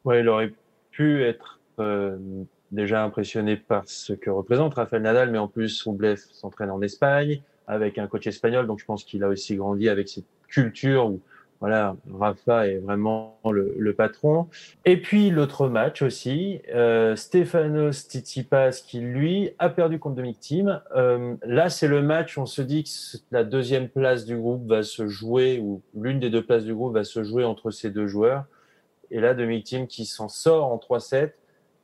Oui, 0.06 0.20
il 0.20 0.28
aurait 0.28 0.54
pu 0.90 1.22
être 1.22 1.60
euh, 1.80 2.16
déjà 2.70 3.04
impressionné 3.04 3.56
par 3.56 3.82
ce 3.84 4.14
que 4.14 4.30
représente 4.30 4.74
Rafael 4.74 5.02
Nadal, 5.02 5.30
mais 5.30 5.36
en 5.36 5.48
plus, 5.48 5.82
Roublev 5.82 6.18
s'entraîne 6.32 6.70
en 6.70 6.80
Espagne 6.80 7.42
avec 7.66 7.98
un 7.98 8.06
coach 8.06 8.26
espagnol, 8.26 8.66
donc 8.66 8.80
je 8.80 8.86
pense 8.86 9.04
qu'il 9.04 9.22
a 9.22 9.28
aussi 9.28 9.56
grandi 9.56 9.90
avec 9.90 10.08
cette 10.08 10.24
culture 10.48 11.06
où 11.06 11.20
voilà, 11.62 11.94
Rafa 12.12 12.66
est 12.66 12.78
vraiment 12.78 13.38
le, 13.48 13.92
patron. 13.92 14.48
Et 14.84 15.00
puis 15.00 15.30
l'autre 15.30 15.68
match 15.68 16.02
aussi, 16.02 16.60
euh, 16.74 17.14
Stefanos 17.14 17.92
Tsitsipas 17.92 18.82
qui 18.84 18.98
lui 18.98 19.50
a 19.60 19.68
perdu 19.68 20.00
contre 20.00 20.16
Dominic 20.16 20.40
Thiem. 20.40 20.80
Euh, 20.96 21.36
là, 21.44 21.70
c'est 21.70 21.86
le 21.86 22.02
match, 22.02 22.36
on 22.36 22.46
se 22.46 22.62
dit 22.62 22.82
que 22.82 22.90
la 23.30 23.44
deuxième 23.44 23.88
place 23.88 24.24
du 24.24 24.36
groupe 24.36 24.66
va 24.66 24.82
se 24.82 25.06
jouer, 25.06 25.60
ou 25.60 25.82
l'une 25.94 26.18
des 26.18 26.30
deux 26.30 26.44
places 26.44 26.64
du 26.64 26.74
groupe 26.74 26.94
va 26.94 27.04
se 27.04 27.22
jouer 27.22 27.44
entre 27.44 27.70
ces 27.70 27.90
deux 27.90 28.08
joueurs. 28.08 28.42
Et 29.12 29.20
là, 29.20 29.32
Dominic 29.32 29.64
Thiem 29.64 29.86
qui 29.86 30.04
s'en 30.04 30.28
sort 30.28 30.64
en 30.64 30.78
3-7, 30.78 31.30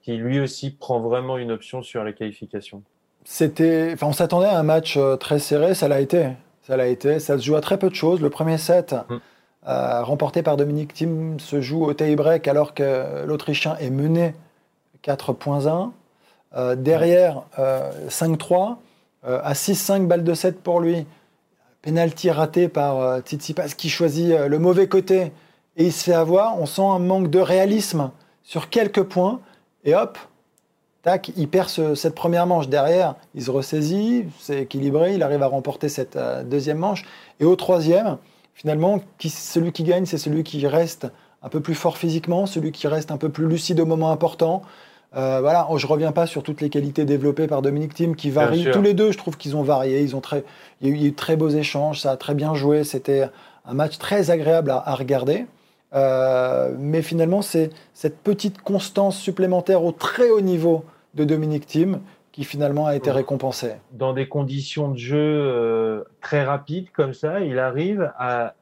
qui 0.02 0.16
lui 0.16 0.40
aussi 0.40 0.72
prend 0.72 0.98
vraiment 0.98 1.38
une 1.38 1.52
option 1.52 1.82
sur 1.82 2.02
la 2.02 2.12
qualification. 2.12 2.82
C'était, 3.22 3.92
enfin, 3.94 4.08
on 4.08 4.12
s'attendait 4.12 4.48
à 4.48 4.58
un 4.58 4.64
match 4.64 4.96
euh, 4.96 5.14
très 5.14 5.38
serré, 5.38 5.74
ça 5.74 5.86
l'a 5.86 6.00
été. 6.00 6.30
Ça 6.62 6.76
l'a 6.76 6.88
été. 6.88 7.20
Ça 7.20 7.38
se 7.38 7.44
joue 7.44 7.54
à 7.54 7.60
très 7.60 7.78
peu 7.78 7.88
de 7.88 7.94
choses. 7.94 8.20
Le 8.20 8.28
premier 8.28 8.58
set. 8.58 8.96
Hum. 9.08 9.20
Remporté 9.68 10.42
par 10.42 10.56
Dominique 10.56 10.94
Thiem, 10.94 11.38
se 11.38 11.60
joue 11.60 11.84
au 11.84 11.92
tie-break 11.92 12.48
alors 12.48 12.74
que 12.74 13.24
l'Autrichien 13.26 13.76
est 13.76 13.90
mené 13.90 14.34
4.1. 15.04 15.90
derrière, 16.76 17.42
5-3. 18.08 18.76
à 19.24 19.52
6-5 19.52 20.06
balles 20.06 20.24
de 20.24 20.34
7 20.34 20.62
pour 20.62 20.80
lui. 20.80 21.06
Penalty 21.82 22.30
raté 22.30 22.68
par 22.68 23.20
Tsitsipas 23.20 23.68
qui 23.76 23.90
choisit 23.90 24.36
le 24.36 24.58
mauvais 24.58 24.88
côté 24.88 25.32
et 25.78 25.84
il 25.84 25.92
se 25.92 26.04
fait 26.04 26.12
avoir. 26.12 26.60
On 26.60 26.66
sent 26.66 26.82
un 26.82 26.98
manque 26.98 27.30
de 27.30 27.38
réalisme 27.38 28.10
sur 28.42 28.68
quelques 28.68 29.04
points. 29.04 29.40
Et 29.84 29.94
hop, 29.94 30.18
tac, 31.02 31.30
il 31.36 31.48
perd 31.48 31.68
cette 31.68 32.14
première 32.14 32.46
manche. 32.46 32.68
Derrière, 32.68 33.14
il 33.34 33.44
se 33.44 33.50
ressaisit, 33.50 34.26
c'est 34.40 34.62
équilibré, 34.62 35.14
il 35.14 35.22
arrive 35.22 35.42
à 35.42 35.46
remporter 35.46 35.88
cette 35.88 36.16
euh, 36.16 36.42
deuxième 36.42 36.78
manche. 36.78 37.04
Et 37.40 37.44
au 37.44 37.56
troisième, 37.56 38.18
finalement, 38.58 39.00
celui 39.20 39.70
qui 39.70 39.84
gagne, 39.84 40.04
c'est 40.04 40.18
celui 40.18 40.42
qui 40.42 40.66
reste 40.66 41.06
un 41.42 41.48
peu 41.48 41.60
plus 41.60 41.76
fort 41.76 41.96
physiquement, 41.96 42.46
celui 42.46 42.72
qui 42.72 42.88
reste 42.88 43.12
un 43.12 43.16
peu 43.16 43.28
plus 43.28 43.46
lucide 43.46 43.78
au 43.78 43.86
moment 43.86 44.10
important. 44.10 44.62
Euh, 45.16 45.38
voilà, 45.40 45.66
je 45.76 45.86
reviens 45.86 46.10
pas 46.10 46.26
sur 46.26 46.42
toutes 46.42 46.60
les 46.60 46.68
qualités 46.68 47.04
développées 47.04 47.46
par 47.46 47.62
Dominique 47.62 47.94
Thiem 47.94 48.16
qui 48.16 48.30
varient. 48.30 48.68
Tous 48.72 48.82
les 48.82 48.94
deux, 48.94 49.12
je 49.12 49.16
trouve 49.16 49.36
qu'ils 49.36 49.56
ont 49.56 49.62
varié. 49.62 50.02
Ils 50.02 50.16
ont 50.16 50.20
très, 50.20 50.44
il 50.80 50.88
y 50.88 51.04
a 51.04 51.06
eu 51.06 51.12
très 51.12 51.36
beaux 51.36 51.48
échanges, 51.48 52.00
ça 52.00 52.10
a 52.10 52.16
très 52.16 52.34
bien 52.34 52.54
joué. 52.54 52.82
C'était 52.82 53.28
un 53.64 53.74
match 53.74 53.96
très 53.98 54.30
agréable 54.30 54.70
à 54.70 54.94
regarder. 54.94 55.46
Euh, 55.94 56.74
mais 56.78 57.00
finalement, 57.00 57.42
c'est 57.42 57.70
cette 57.94 58.18
petite 58.18 58.60
constance 58.60 59.16
supplémentaire 59.16 59.84
au 59.84 59.92
très 59.92 60.30
haut 60.30 60.40
niveau 60.40 60.84
de 61.14 61.24
Dominique 61.24 61.66
Thiem 61.66 62.00
qui 62.38 62.44
finalement 62.44 62.86
a 62.86 62.94
été 62.94 63.10
récompensée. 63.10 63.72
Dans 63.90 64.12
des 64.12 64.28
conditions 64.28 64.92
de 64.92 64.96
jeu 64.96 65.18
euh, 65.18 66.04
très 66.20 66.44
rapides 66.44 66.88
comme 66.92 67.12
ça, 67.12 67.40
il 67.40 67.58
arrive 67.58 68.12
à 68.16 68.54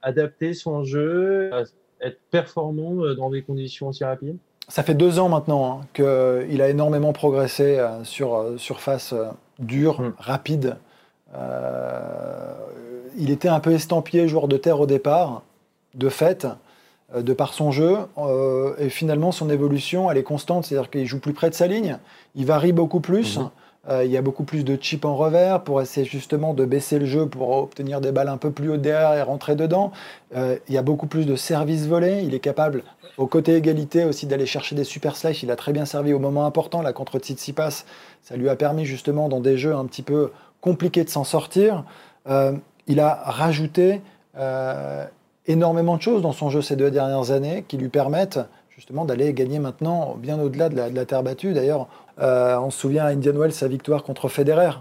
adapter 0.00 0.54
son 0.54 0.82
jeu, 0.82 1.50
à 1.52 1.64
être 2.00 2.18
performant 2.30 3.04
euh, 3.04 3.14
dans 3.14 3.28
des 3.28 3.42
conditions 3.42 3.88
aussi 3.88 4.02
rapides 4.02 4.38
Ça 4.68 4.82
fait 4.82 4.94
deux 4.94 5.18
ans 5.18 5.28
maintenant 5.28 5.82
hein, 5.82 5.86
qu'il 5.92 6.62
a 6.62 6.70
énormément 6.70 7.12
progressé 7.12 7.86
sur 8.02 8.54
surface 8.56 9.12
dure, 9.58 10.00
hmm. 10.00 10.14
rapide. 10.16 10.76
il 13.18 13.30
était 13.30 13.48
un 13.48 13.60
peu 13.60 13.72
estampillé 13.72 14.26
joueur 14.26 14.48
de 14.48 14.56
terre 14.56 14.80
au 14.80 14.86
départ 14.86 15.42
de 15.96 16.08
fait, 16.08 16.44
euh, 16.44 16.50
de 17.14 17.32
par 17.32 17.54
son 17.54 17.70
jeu. 17.70 17.96
Euh, 18.18 18.74
et 18.78 18.88
finalement, 18.88 19.32
son 19.32 19.50
évolution, 19.50 20.10
elle 20.10 20.18
est 20.18 20.22
constante. 20.22 20.64
C'est-à-dire 20.64 20.90
qu'il 20.90 21.06
joue 21.06 21.20
plus 21.20 21.32
près 21.32 21.50
de 21.50 21.54
sa 21.54 21.66
ligne. 21.66 21.98
Il 22.34 22.46
varie 22.46 22.72
beaucoup 22.72 23.00
plus. 23.00 23.38
Mhm. 23.38 23.50
Euh, 23.88 24.04
il 24.04 24.10
y 24.10 24.16
a 24.16 24.22
beaucoup 24.22 24.42
plus 24.42 24.64
de 24.64 24.74
chips 24.74 25.04
en 25.04 25.14
revers 25.14 25.62
pour 25.62 25.80
essayer 25.80 26.04
justement 26.04 26.54
de 26.54 26.64
baisser 26.64 26.98
le 26.98 27.06
jeu 27.06 27.26
pour 27.26 27.50
obtenir 27.50 28.00
des 28.00 28.10
balles 28.10 28.28
un 28.28 28.36
peu 28.36 28.50
plus 28.50 28.68
haut 28.70 28.76
derrière 28.76 29.14
et 29.14 29.22
rentrer 29.22 29.54
dedans. 29.54 29.92
il 30.34 30.74
y 30.74 30.76
a 30.76 30.82
beaucoup 30.82 31.06
plus 31.06 31.24
de 31.24 31.36
services 31.36 31.86
volés. 31.86 32.22
Il 32.24 32.34
est 32.34 32.40
capable, 32.40 32.82
au 33.16 33.28
côté 33.28 33.54
égalité 33.54 34.04
aussi, 34.04 34.26
d'aller 34.26 34.46
chercher 34.46 34.74
des 34.74 34.82
super 34.82 35.14
slices. 35.14 35.44
Il 35.44 35.52
a 35.52 35.56
très 35.56 35.72
bien 35.72 35.84
servi 35.84 36.12
au 36.12 36.18
moment 36.18 36.46
important. 36.46 36.82
Là, 36.82 36.92
contre 36.92 37.20
Tsitsipas, 37.20 37.84
ça 38.22 38.36
lui 38.36 38.48
a 38.48 38.56
permis 38.56 38.86
justement 38.86 39.28
dans 39.28 39.40
des 39.40 39.56
jeux 39.56 39.76
un 39.76 39.84
petit 39.84 40.02
peu 40.02 40.32
compliqués 40.60 41.04
de 41.04 41.10
s'en 41.10 41.22
sortir. 41.22 41.84
il 42.88 42.98
a 43.00 43.14
rajouté 43.24 44.00
énormément 45.46 45.96
de 45.96 46.02
choses 46.02 46.22
dans 46.22 46.32
son 46.32 46.50
jeu 46.50 46.62
ces 46.62 46.76
deux 46.76 46.90
dernières 46.90 47.30
années 47.30 47.64
qui 47.66 47.76
lui 47.76 47.88
permettent 47.88 48.40
justement 48.76 49.04
d'aller 49.04 49.32
gagner 49.32 49.58
maintenant 49.58 50.16
bien 50.18 50.38
au-delà 50.38 50.68
de, 50.68 50.76
la, 50.76 51.04
terre 51.06 51.22
battue. 51.22 51.54
D'ailleurs, 51.54 51.88
euh, 52.20 52.58
on 52.58 52.70
se 52.70 52.78
souvient 52.78 53.04
à 53.04 53.08
Indian 53.08 53.32
Wells 53.32 53.52
sa 53.52 53.68
victoire 53.68 54.02
contre 54.02 54.28
Federer. 54.28 54.72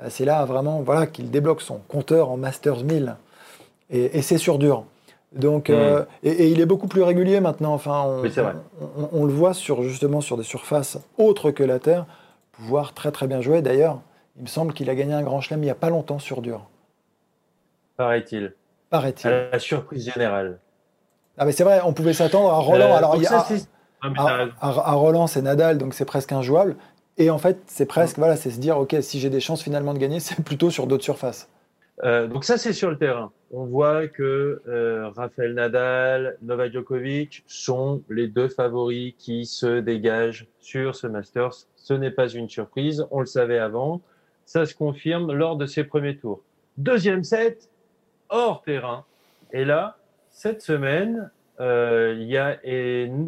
Euh, 0.00 0.06
c'est 0.08 0.24
là 0.24 0.44
vraiment 0.44 0.80
voilà, 0.80 1.06
qu'il 1.06 1.30
débloque 1.30 1.60
son 1.60 1.78
compteur 1.88 2.30
en 2.30 2.36
Masters 2.36 2.84
1000. 2.84 3.16
Et, 3.90 4.22
c'est 4.22 4.38
sur 4.38 4.58
dur. 4.58 4.84
Donc, 5.32 5.68
euh, 5.68 6.04
et, 6.22 6.48
il 6.48 6.60
est 6.60 6.66
beaucoup 6.66 6.86
plus 6.86 7.02
régulier 7.02 7.40
maintenant. 7.40 7.74
Enfin, 7.74 8.22
on, 9.12 9.24
le 9.26 9.32
voit 9.32 9.52
sur, 9.52 9.82
justement 9.82 10.22
sur 10.22 10.38
des 10.38 10.44
surfaces 10.44 10.98
autres 11.18 11.50
que 11.50 11.62
la 11.62 11.78
terre, 11.78 12.06
pouvoir 12.52 12.94
très 12.94 13.10
très 13.10 13.26
bien 13.26 13.42
jouer. 13.42 13.60
D'ailleurs, 13.60 14.00
il 14.36 14.42
me 14.42 14.46
semble 14.48 14.72
qu'il 14.72 14.88
a 14.88 14.94
gagné 14.94 15.12
un 15.12 15.22
grand 15.22 15.42
chelem 15.42 15.60
il 15.60 15.66
n'y 15.66 15.70
a 15.70 15.74
pas 15.74 15.90
longtemps 15.90 16.18
sur 16.18 16.40
dur. 16.40 16.64
Paraît-il 17.96 18.54
paraît-il. 18.92 19.28
la 19.28 19.58
surprise 19.58 20.12
générale. 20.12 20.60
Ah 21.38 21.44
mais 21.44 21.52
c'est 21.52 21.64
vrai, 21.64 21.80
on 21.84 21.92
pouvait 21.92 22.12
s'attendre 22.12 22.50
à 22.50 22.58
Roland. 22.58 22.92
Euh, 22.92 22.96
alors 22.96 23.16
il 23.16 23.22
y 23.22 23.26
a, 23.26 23.44
à, 24.60 24.92
Roland, 24.92 25.26
c'est 25.26 25.42
Nadal, 25.42 25.78
donc 25.78 25.94
c'est 25.94 26.04
presque 26.04 26.32
injouable. 26.32 26.76
Et 27.18 27.30
en 27.30 27.38
fait, 27.38 27.58
c'est 27.66 27.86
presque, 27.86 28.18
voilà, 28.18 28.36
c'est 28.36 28.50
se 28.50 28.60
dire, 28.60 28.78
ok, 28.78 28.96
si 29.00 29.18
j'ai 29.18 29.30
des 29.30 29.40
chances 29.40 29.62
finalement 29.62 29.94
de 29.94 29.98
gagner, 29.98 30.20
c'est 30.20 30.42
plutôt 30.44 30.70
sur 30.70 30.86
d'autres 30.86 31.04
surfaces. 31.04 31.48
Euh, 32.04 32.26
donc 32.26 32.44
ça, 32.44 32.58
c'est 32.58 32.72
sur 32.72 32.90
le 32.90 32.98
terrain. 32.98 33.32
On 33.52 33.64
voit 33.64 34.08
que 34.08 34.62
euh, 34.66 35.10
Rafael 35.10 35.54
Nadal, 35.54 36.36
Novak 36.42 36.72
Djokovic 36.72 37.44
sont 37.46 38.02
les 38.08 38.26
deux 38.26 38.48
favoris 38.48 39.14
qui 39.18 39.44
se 39.44 39.80
dégagent 39.80 40.46
sur 40.58 40.96
ce 40.96 41.06
Masters. 41.06 41.66
Ce 41.76 41.92
n'est 41.92 42.10
pas 42.10 42.28
une 42.28 42.48
surprise, 42.48 43.06
on 43.10 43.20
le 43.20 43.26
savait 43.26 43.58
avant. 43.58 44.00
Ça 44.46 44.66
se 44.66 44.74
confirme 44.74 45.32
lors 45.32 45.56
de 45.56 45.66
ces 45.66 45.84
premiers 45.84 46.16
tours. 46.16 46.40
Deuxième 46.78 47.22
set, 47.22 47.68
hors 48.32 48.62
terrain. 48.62 49.04
Et 49.52 49.64
là, 49.64 49.96
cette 50.30 50.62
semaine, 50.62 51.30
euh, 51.60 52.16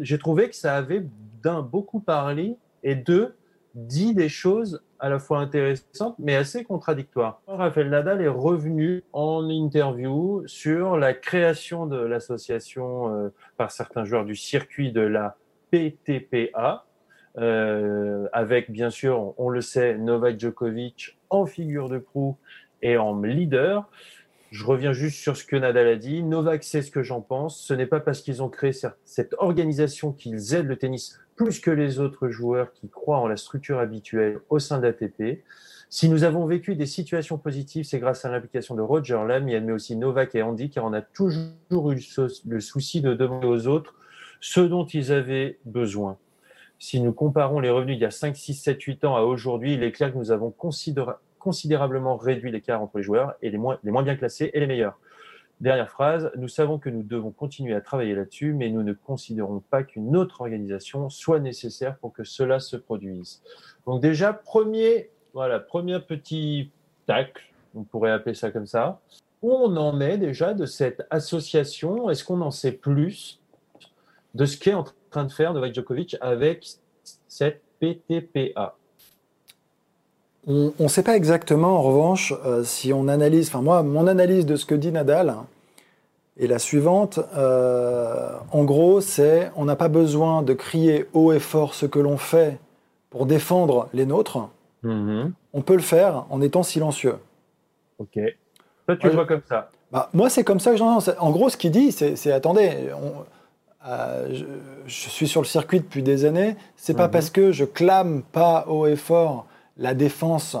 j'ai 0.01 0.17
trouvé 0.17 0.49
que 0.49 0.55
ça 0.55 0.75
avait 0.75 1.05
d'un 1.41 1.61
beaucoup 1.61 2.01
parlé 2.01 2.57
et 2.83 2.95
deux 2.95 3.35
dit 3.75 4.13
des 4.13 4.29
choses 4.29 4.81
à 4.99 5.09
la 5.09 5.19
fois 5.19 5.39
intéressantes 5.39 6.15
mais 6.17 6.35
assez 6.35 6.63
contradictoires. 6.63 7.41
Raphaël 7.47 7.89
Nadal 7.89 8.21
est 8.21 8.27
revenu 8.27 9.03
en 9.13 9.49
interview 9.49 10.43
sur 10.47 10.97
la 10.97 11.13
création 11.13 11.85
de 11.85 11.97
l'association 11.97 13.13
euh, 13.13 13.29
par 13.57 13.71
certains 13.71 14.05
joueurs 14.05 14.25
du 14.25 14.35
circuit 14.35 14.91
de 14.91 15.01
la 15.01 15.35
PTPA, 15.71 16.85
euh, 17.37 18.27
avec 18.31 18.71
bien 18.71 18.89
sûr, 18.89 19.33
on 19.37 19.49
le 19.49 19.61
sait, 19.61 19.97
Novak 19.97 20.39
Djokovic 20.39 21.17
en 21.29 21.45
figure 21.45 21.89
de 21.89 21.97
proue 21.97 22.37
et 22.81 22.97
en 22.97 23.21
leader. 23.21 23.89
Je 24.55 24.63
reviens 24.63 24.93
juste 24.93 25.19
sur 25.19 25.35
ce 25.35 25.43
que 25.43 25.57
Nadal 25.57 25.85
a 25.85 25.95
dit. 25.97 26.23
Novak 26.23 26.63
sait 26.63 26.81
ce 26.81 26.89
que 26.89 27.03
j'en 27.03 27.19
pense. 27.19 27.59
Ce 27.59 27.73
n'est 27.73 27.85
pas 27.85 27.99
parce 27.99 28.21
qu'ils 28.21 28.41
ont 28.41 28.47
créé 28.47 28.71
cette 29.03 29.35
organisation 29.37 30.13
qu'ils 30.13 30.55
aident 30.55 30.67
le 30.67 30.77
tennis 30.77 31.19
plus 31.35 31.59
que 31.59 31.71
les 31.71 31.99
autres 31.99 32.29
joueurs 32.29 32.71
qui 32.71 32.87
croient 32.87 33.17
en 33.17 33.27
la 33.27 33.35
structure 33.35 33.79
habituelle 33.79 34.39
au 34.47 34.59
sein 34.59 34.77
de 34.79 34.83
l'ATP. 34.83 35.43
Si 35.89 36.07
nous 36.07 36.23
avons 36.23 36.45
vécu 36.45 36.75
des 36.75 36.85
situations 36.85 37.37
positives, 37.37 37.83
c'est 37.83 37.99
grâce 37.99 38.23
à 38.23 38.31
l'implication 38.31 38.75
de 38.75 38.81
Roger 38.81 39.19
Lam. 39.27 39.49
Admet 39.49 39.73
aussi 39.73 39.97
Novak 39.97 40.35
et 40.35 40.41
Andy, 40.41 40.69
car 40.69 40.85
on 40.85 40.93
a 40.93 41.01
toujours 41.01 41.91
eu 41.91 42.01
le 42.45 42.59
souci 42.61 43.01
de 43.01 43.13
demander 43.13 43.47
aux 43.47 43.67
autres 43.67 43.93
ce 44.39 44.61
dont 44.61 44.85
ils 44.85 45.11
avaient 45.11 45.59
besoin. 45.65 46.17
Si 46.79 47.01
nous 47.01 47.11
comparons 47.11 47.59
les 47.59 47.69
revenus 47.69 47.97
d'il 47.97 48.03
y 48.03 48.05
a 48.05 48.11
5, 48.11 48.37
6, 48.37 48.53
7, 48.53 48.81
8 48.81 49.03
ans 49.03 49.17
à 49.17 49.21
aujourd'hui, 49.21 49.73
il 49.73 49.83
est 49.83 49.91
clair 49.91 50.13
que 50.13 50.17
nous 50.17 50.31
avons 50.31 50.49
considéré 50.49 51.11
considérablement 51.45 52.17
réduit 52.17 52.51
l'écart 52.51 52.81
entre 52.81 52.97
les 52.97 53.03
joueurs 53.03 53.35
et 53.43 53.51
les 53.51 53.59
moins, 53.59 53.77
bien 53.83 54.15
classés 54.15 54.49
et 54.51 54.59
les 54.59 54.65
meilleurs. 54.65 54.97
Dernière 55.61 55.91
phrase, 55.91 56.31
nous 56.37 56.47
savons 56.47 56.79
que 56.79 56.89
nous 56.89 57.03
devons 57.03 57.29
continuer 57.29 57.75
à 57.75 57.81
travailler 57.81 58.15
là-dessus, 58.15 58.51
mais 58.51 58.71
nous 58.71 58.81
ne 58.81 58.93
considérons 58.93 59.59
pas 59.59 59.83
qu'une 59.83 60.17
autre 60.17 60.41
organisation 60.41 61.07
soit 61.11 61.39
nécessaire 61.39 61.97
pour 61.99 62.13
que 62.13 62.23
cela 62.23 62.59
se 62.59 62.75
produise. 62.75 63.43
Donc 63.85 64.01
déjà, 64.01 64.33
premier, 64.33 65.11
voilà, 65.35 65.59
premier 65.59 65.99
petit 65.99 66.71
tacle, 67.05 67.53
on 67.75 67.83
pourrait 67.83 68.11
appeler 68.11 68.33
ça 68.33 68.49
comme 68.49 68.65
ça. 68.65 68.99
Où 69.43 69.53
on 69.53 69.77
en 69.77 70.01
est 70.01 70.17
déjà 70.17 70.55
de 70.55 70.65
cette 70.65 71.05
association 71.11 72.09
Est-ce 72.09 72.23
qu'on 72.23 72.41
en 72.41 72.49
sait 72.49 72.71
plus 72.71 73.39
de 74.33 74.45
ce 74.45 74.57
qu'est 74.57 74.73
en 74.73 74.85
train 75.11 75.25
de 75.25 75.31
faire 75.31 75.53
Novak 75.53 75.75
Djokovic 75.75 76.17
avec 76.21 76.65
cette 77.27 77.61
PTPA 77.79 78.75
on 80.47 80.73
ne 80.79 80.87
sait 80.87 81.03
pas 81.03 81.15
exactement, 81.15 81.77
en 81.77 81.81
revanche, 81.81 82.33
euh, 82.45 82.63
si 82.63 82.93
on 82.93 83.07
analyse, 83.07 83.47
enfin 83.47 83.61
moi, 83.61 83.81
mon 83.81 84.05
analyse 84.05 84.45
de 84.45 84.55
ce 84.55 84.65
que 84.65 84.75
dit 84.75 84.91
Nadal 84.91 85.35
est 86.39 86.47
la 86.47 86.59
suivante. 86.59 87.19
Euh, 87.35 88.31
en 88.51 88.63
gros, 88.63 89.01
c'est 89.01 89.51
on 89.55 89.65
n'a 89.65 89.75
pas 89.75 89.87
besoin 89.87 90.43
de 90.43 90.53
crier 90.53 91.07
haut 91.13 91.31
et 91.31 91.39
fort 91.39 91.73
ce 91.73 91.85
que 91.85 91.99
l'on 91.99 92.17
fait 92.17 92.59
pour 93.09 93.25
défendre 93.25 93.89
les 93.93 94.05
nôtres. 94.05 94.49
Mm-hmm. 94.83 95.31
On 95.53 95.61
peut 95.61 95.75
le 95.75 95.81
faire 95.81 96.25
en 96.29 96.41
étant 96.41 96.61
silencieux. 96.61 97.15
Ok. 97.97 98.19
Toi, 98.85 98.97
tu 98.97 99.07
le 99.07 99.13
vois 99.13 99.25
comme 99.25 99.41
ça. 99.49 99.69
Bah, 99.91 100.09
moi, 100.13 100.29
c'est 100.29 100.43
comme 100.43 100.59
ça 100.59 100.71
que 100.71 100.77
j'entends. 100.77 101.11
En 101.19 101.31
gros, 101.31 101.49
ce 101.49 101.57
qu'il 101.57 101.71
dit, 101.71 101.91
c'est 101.91 102.31
attendez, 102.31 102.89
euh, 103.87 104.43
je, 104.85 105.09
suis 105.09 105.27
sur 105.27 105.41
le 105.41 105.47
circuit 105.47 105.79
depuis 105.79 106.03
des 106.03 106.25
années. 106.25 106.55
C'est 106.75 106.95
pas 106.95 107.07
mm-hmm. 107.07 107.11
parce 107.11 107.29
que 107.31 107.51
je 107.51 107.65
clame 107.65 108.21
pas 108.21 108.65
haut 108.67 108.85
et 108.85 108.95
fort 108.95 109.47
la 109.77 109.93
défense 109.93 110.57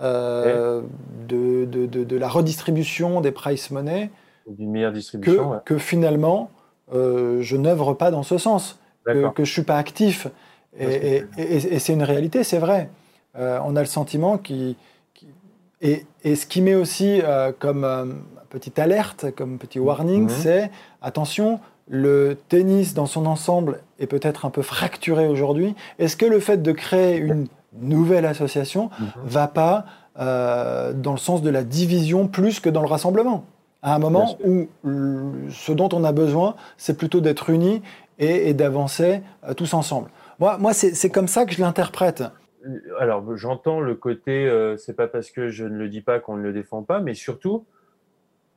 euh, 0.00 0.82
de, 1.26 1.64
de, 1.64 2.16
la 2.16 2.28
redistribution 2.28 3.20
des 3.20 3.32
price 3.32 3.70
money 3.70 4.10
d'une 4.46 4.70
meilleure 4.70 4.92
distribution, 4.92 5.60
que, 5.64 5.78
finalement 5.78 6.50
euh, 6.92 7.40
je 7.40 7.56
n'œuvre 7.56 7.94
pas 7.94 8.10
dans 8.10 8.22
ce 8.22 8.38
sens, 8.38 8.78
que, 9.06 9.32
je 9.36 9.40
ne 9.40 9.44
suis 9.44 9.62
pas 9.62 9.76
actif. 9.78 10.28
Et, 10.78 11.24
c'est 11.78 11.94
une 11.94 12.02
réalité, 12.02 12.44
c'est 12.44 12.58
vrai. 12.58 12.90
Euh, 13.38 13.58
on 13.64 13.74
a 13.74 13.80
le 13.80 13.86
sentiment 13.86 14.38
qu'il 14.38 14.76
Et, 15.80 16.04
et, 16.22 16.36
ce 16.36 16.46
qui 16.46 16.60
met 16.60 16.74
aussi 16.74 17.22
comme 17.58 18.22
petite 18.50 18.78
alerte, 18.78 19.34
comme 19.34 19.58
petit 19.58 19.78
warning, 19.78 20.24
mhm. 20.24 20.28
c'est 20.28 20.70
attention, 21.00 21.58
le 21.88 22.36
tennis 22.48 22.94
dans 22.94 23.06
son 23.06 23.26
ensemble 23.26 23.80
est 23.98 24.06
peut-être 24.06 24.44
un 24.44 24.50
peu 24.50 24.62
fracturé 24.62 25.26
aujourd'hui. 25.26 25.74
Est-ce 25.98 26.16
que 26.16 26.26
le 26.26 26.40
fait 26.40 26.62
de 26.62 26.72
créer 26.72 27.16
une 27.16 27.46
nouvelle 27.80 28.26
association 28.26 28.90
mhm. 28.98 29.08
va 29.24 29.48
pas 29.48 29.86
euh, 30.18 30.92
dans 30.92 31.12
le 31.12 31.18
sens 31.18 31.42
de 31.42 31.50
la 31.50 31.62
division 31.62 32.26
plus 32.26 32.60
que 32.60 32.70
dans 32.70 32.80
le 32.80 32.88
rassemblement 32.88 33.44
À 33.82 33.94
un 33.94 33.98
moment 33.98 34.38
où 34.44 34.68
ce 35.50 35.72
dont 35.72 35.88
on 35.92 36.04
a 36.04 36.12
besoin, 36.12 36.56
c'est 36.78 36.96
plutôt 36.96 37.20
d'être 37.20 37.50
unis 37.50 37.82
et, 38.18 38.54
d'avancer 38.54 39.20
euh, 39.46 39.52
tous 39.52 39.74
ensemble. 39.74 40.08
Moi, 40.38 40.56
moi 40.58 40.72
c'est 40.72 41.10
comme 41.10 41.28
ça 41.28 41.44
que 41.44 41.52
je 41.52 41.60
l'interprète. 41.60 42.24
Alors, 42.98 43.36
j'entends 43.36 43.80
le 43.80 43.94
côté, 43.94 44.48
euh, 44.48 44.76
c'est 44.76 44.94
pas 44.94 45.06
parce 45.06 45.30
que 45.30 45.48
je 45.48 45.64
ne 45.64 45.76
le 45.76 45.88
dis 45.88 46.00
pas 46.00 46.18
qu'on 46.18 46.36
ne 46.36 46.42
le 46.42 46.52
défend 46.52 46.82
pas, 46.82 47.00
mais 47.00 47.14
surtout, 47.14 47.64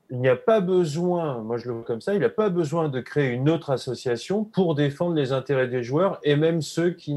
il 0.09 0.19
n'y 0.19 0.29
a 0.29 0.35
pas 0.35 0.61
besoin, 0.61 1.39
moi 1.39 1.57
je 1.57 1.67
le 1.67 1.73
vois 1.73 1.83
comme 1.83 2.01
ça, 2.01 2.13
il 2.13 2.19
n'y 2.19 2.25
a 2.25 2.29
pas 2.29 2.49
besoin 2.49 2.89
de 2.89 2.99
créer 2.99 3.29
une 3.29 3.49
autre 3.49 3.69
association 3.69 4.43
pour 4.43 4.73
défendre 4.73 5.13
les 5.13 5.31
intérêts 5.31 5.67
des 5.67 5.83
joueurs 5.83 6.19
et 6.23 6.35
même 6.35 6.61
ceux 6.61 6.91
qui 6.91 7.15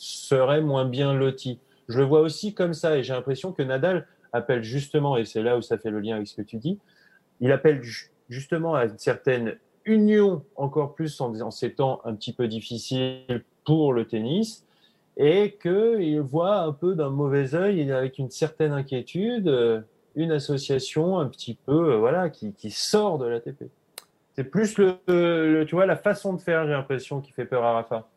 seraient 0.00 0.62
moins 0.62 0.84
bien 0.84 1.14
lotis. 1.14 1.58
Je 1.88 1.98
le 1.98 2.04
vois 2.04 2.20
aussi 2.20 2.54
comme 2.54 2.74
ça 2.74 2.96
et 2.96 3.02
j'ai 3.02 3.12
l'impression 3.12 3.52
que 3.52 3.62
Nadal 3.62 4.06
appelle 4.32 4.62
justement, 4.62 5.16
et 5.16 5.24
c'est 5.24 5.42
là 5.42 5.56
où 5.56 5.62
ça 5.62 5.78
fait 5.78 5.90
le 5.90 6.00
lien 6.00 6.16
avec 6.16 6.28
ce 6.28 6.36
que 6.36 6.42
tu 6.42 6.56
dis, 6.56 6.78
il 7.40 7.52
appelle 7.52 7.82
justement 8.28 8.74
à 8.74 8.84
une 8.84 8.98
certaine 8.98 9.56
union 9.84 10.44
encore 10.56 10.94
plus 10.94 11.20
en, 11.20 11.50
ces 11.50 11.72
temps 11.74 12.00
un 12.04 12.14
petit 12.14 12.32
peu 12.32 12.48
difficiles 12.48 13.44
pour 13.64 13.92
le 13.92 14.06
tennis 14.06 14.66
et 15.16 15.58
qu'il 15.60 16.20
voit 16.20 16.60
un 16.60 16.72
peu 16.72 16.94
d'un 16.94 17.10
mauvais 17.10 17.54
œil 17.54 17.90
avec 17.90 18.18
une 18.18 18.30
certaine 18.30 18.72
inquiétude 18.72 19.48
euh, 19.48 19.80
une 20.16 20.32
association 20.32 21.18
un 21.18 21.26
petit 21.26 21.54
peu 21.66 21.94
euh, 21.94 21.96
voilà 21.96 22.30
qui, 22.30 22.70
sort 22.70 23.18
de 23.18 23.26
l'ATP. 23.26 23.64
C'est 24.34 24.44
plus 24.44 24.78
le, 24.78 25.64
tu 25.66 25.74
vois 25.74 25.86
la 25.86 25.96
façon 25.96 26.32
de 26.34 26.40
faire 26.40 26.66
j'ai 26.66 26.72
l'impression 26.72 27.20
qui 27.20 27.32
fait 27.32 27.44
peur 27.44 27.64
à 27.64 27.72
Rafa. 27.72 28.08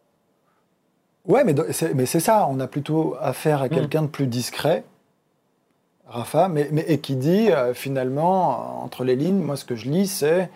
Ouais 1.27 1.43
mais 1.45 1.55
c'est, 1.71 1.93
mais 1.93 2.05
c'est 2.05 2.19
ça 2.19 2.47
on 2.49 2.59
a 2.59 2.67
plutôt 2.67 3.15
affaire 3.19 3.61
à 3.61 3.67
hmm. 3.67 3.69
quelqu'un 3.69 4.01
de 4.01 4.07
plus 4.07 4.27
discret 4.27 4.83
Rafa 6.05 6.49
mais, 6.49 6.67
mais 6.71 6.83
et 6.87 6.99
qui 6.99 7.15
dit 7.15 7.49
euh, 7.49 7.73
finalement 7.73 8.83
entre 8.83 9.03
les 9.03 9.15
lignes 9.15 9.41
moi 9.41 9.55
ce 9.55 9.63
que 9.63 9.75
je 9.75 9.89
lis 9.89 10.07
c'est 10.07 10.49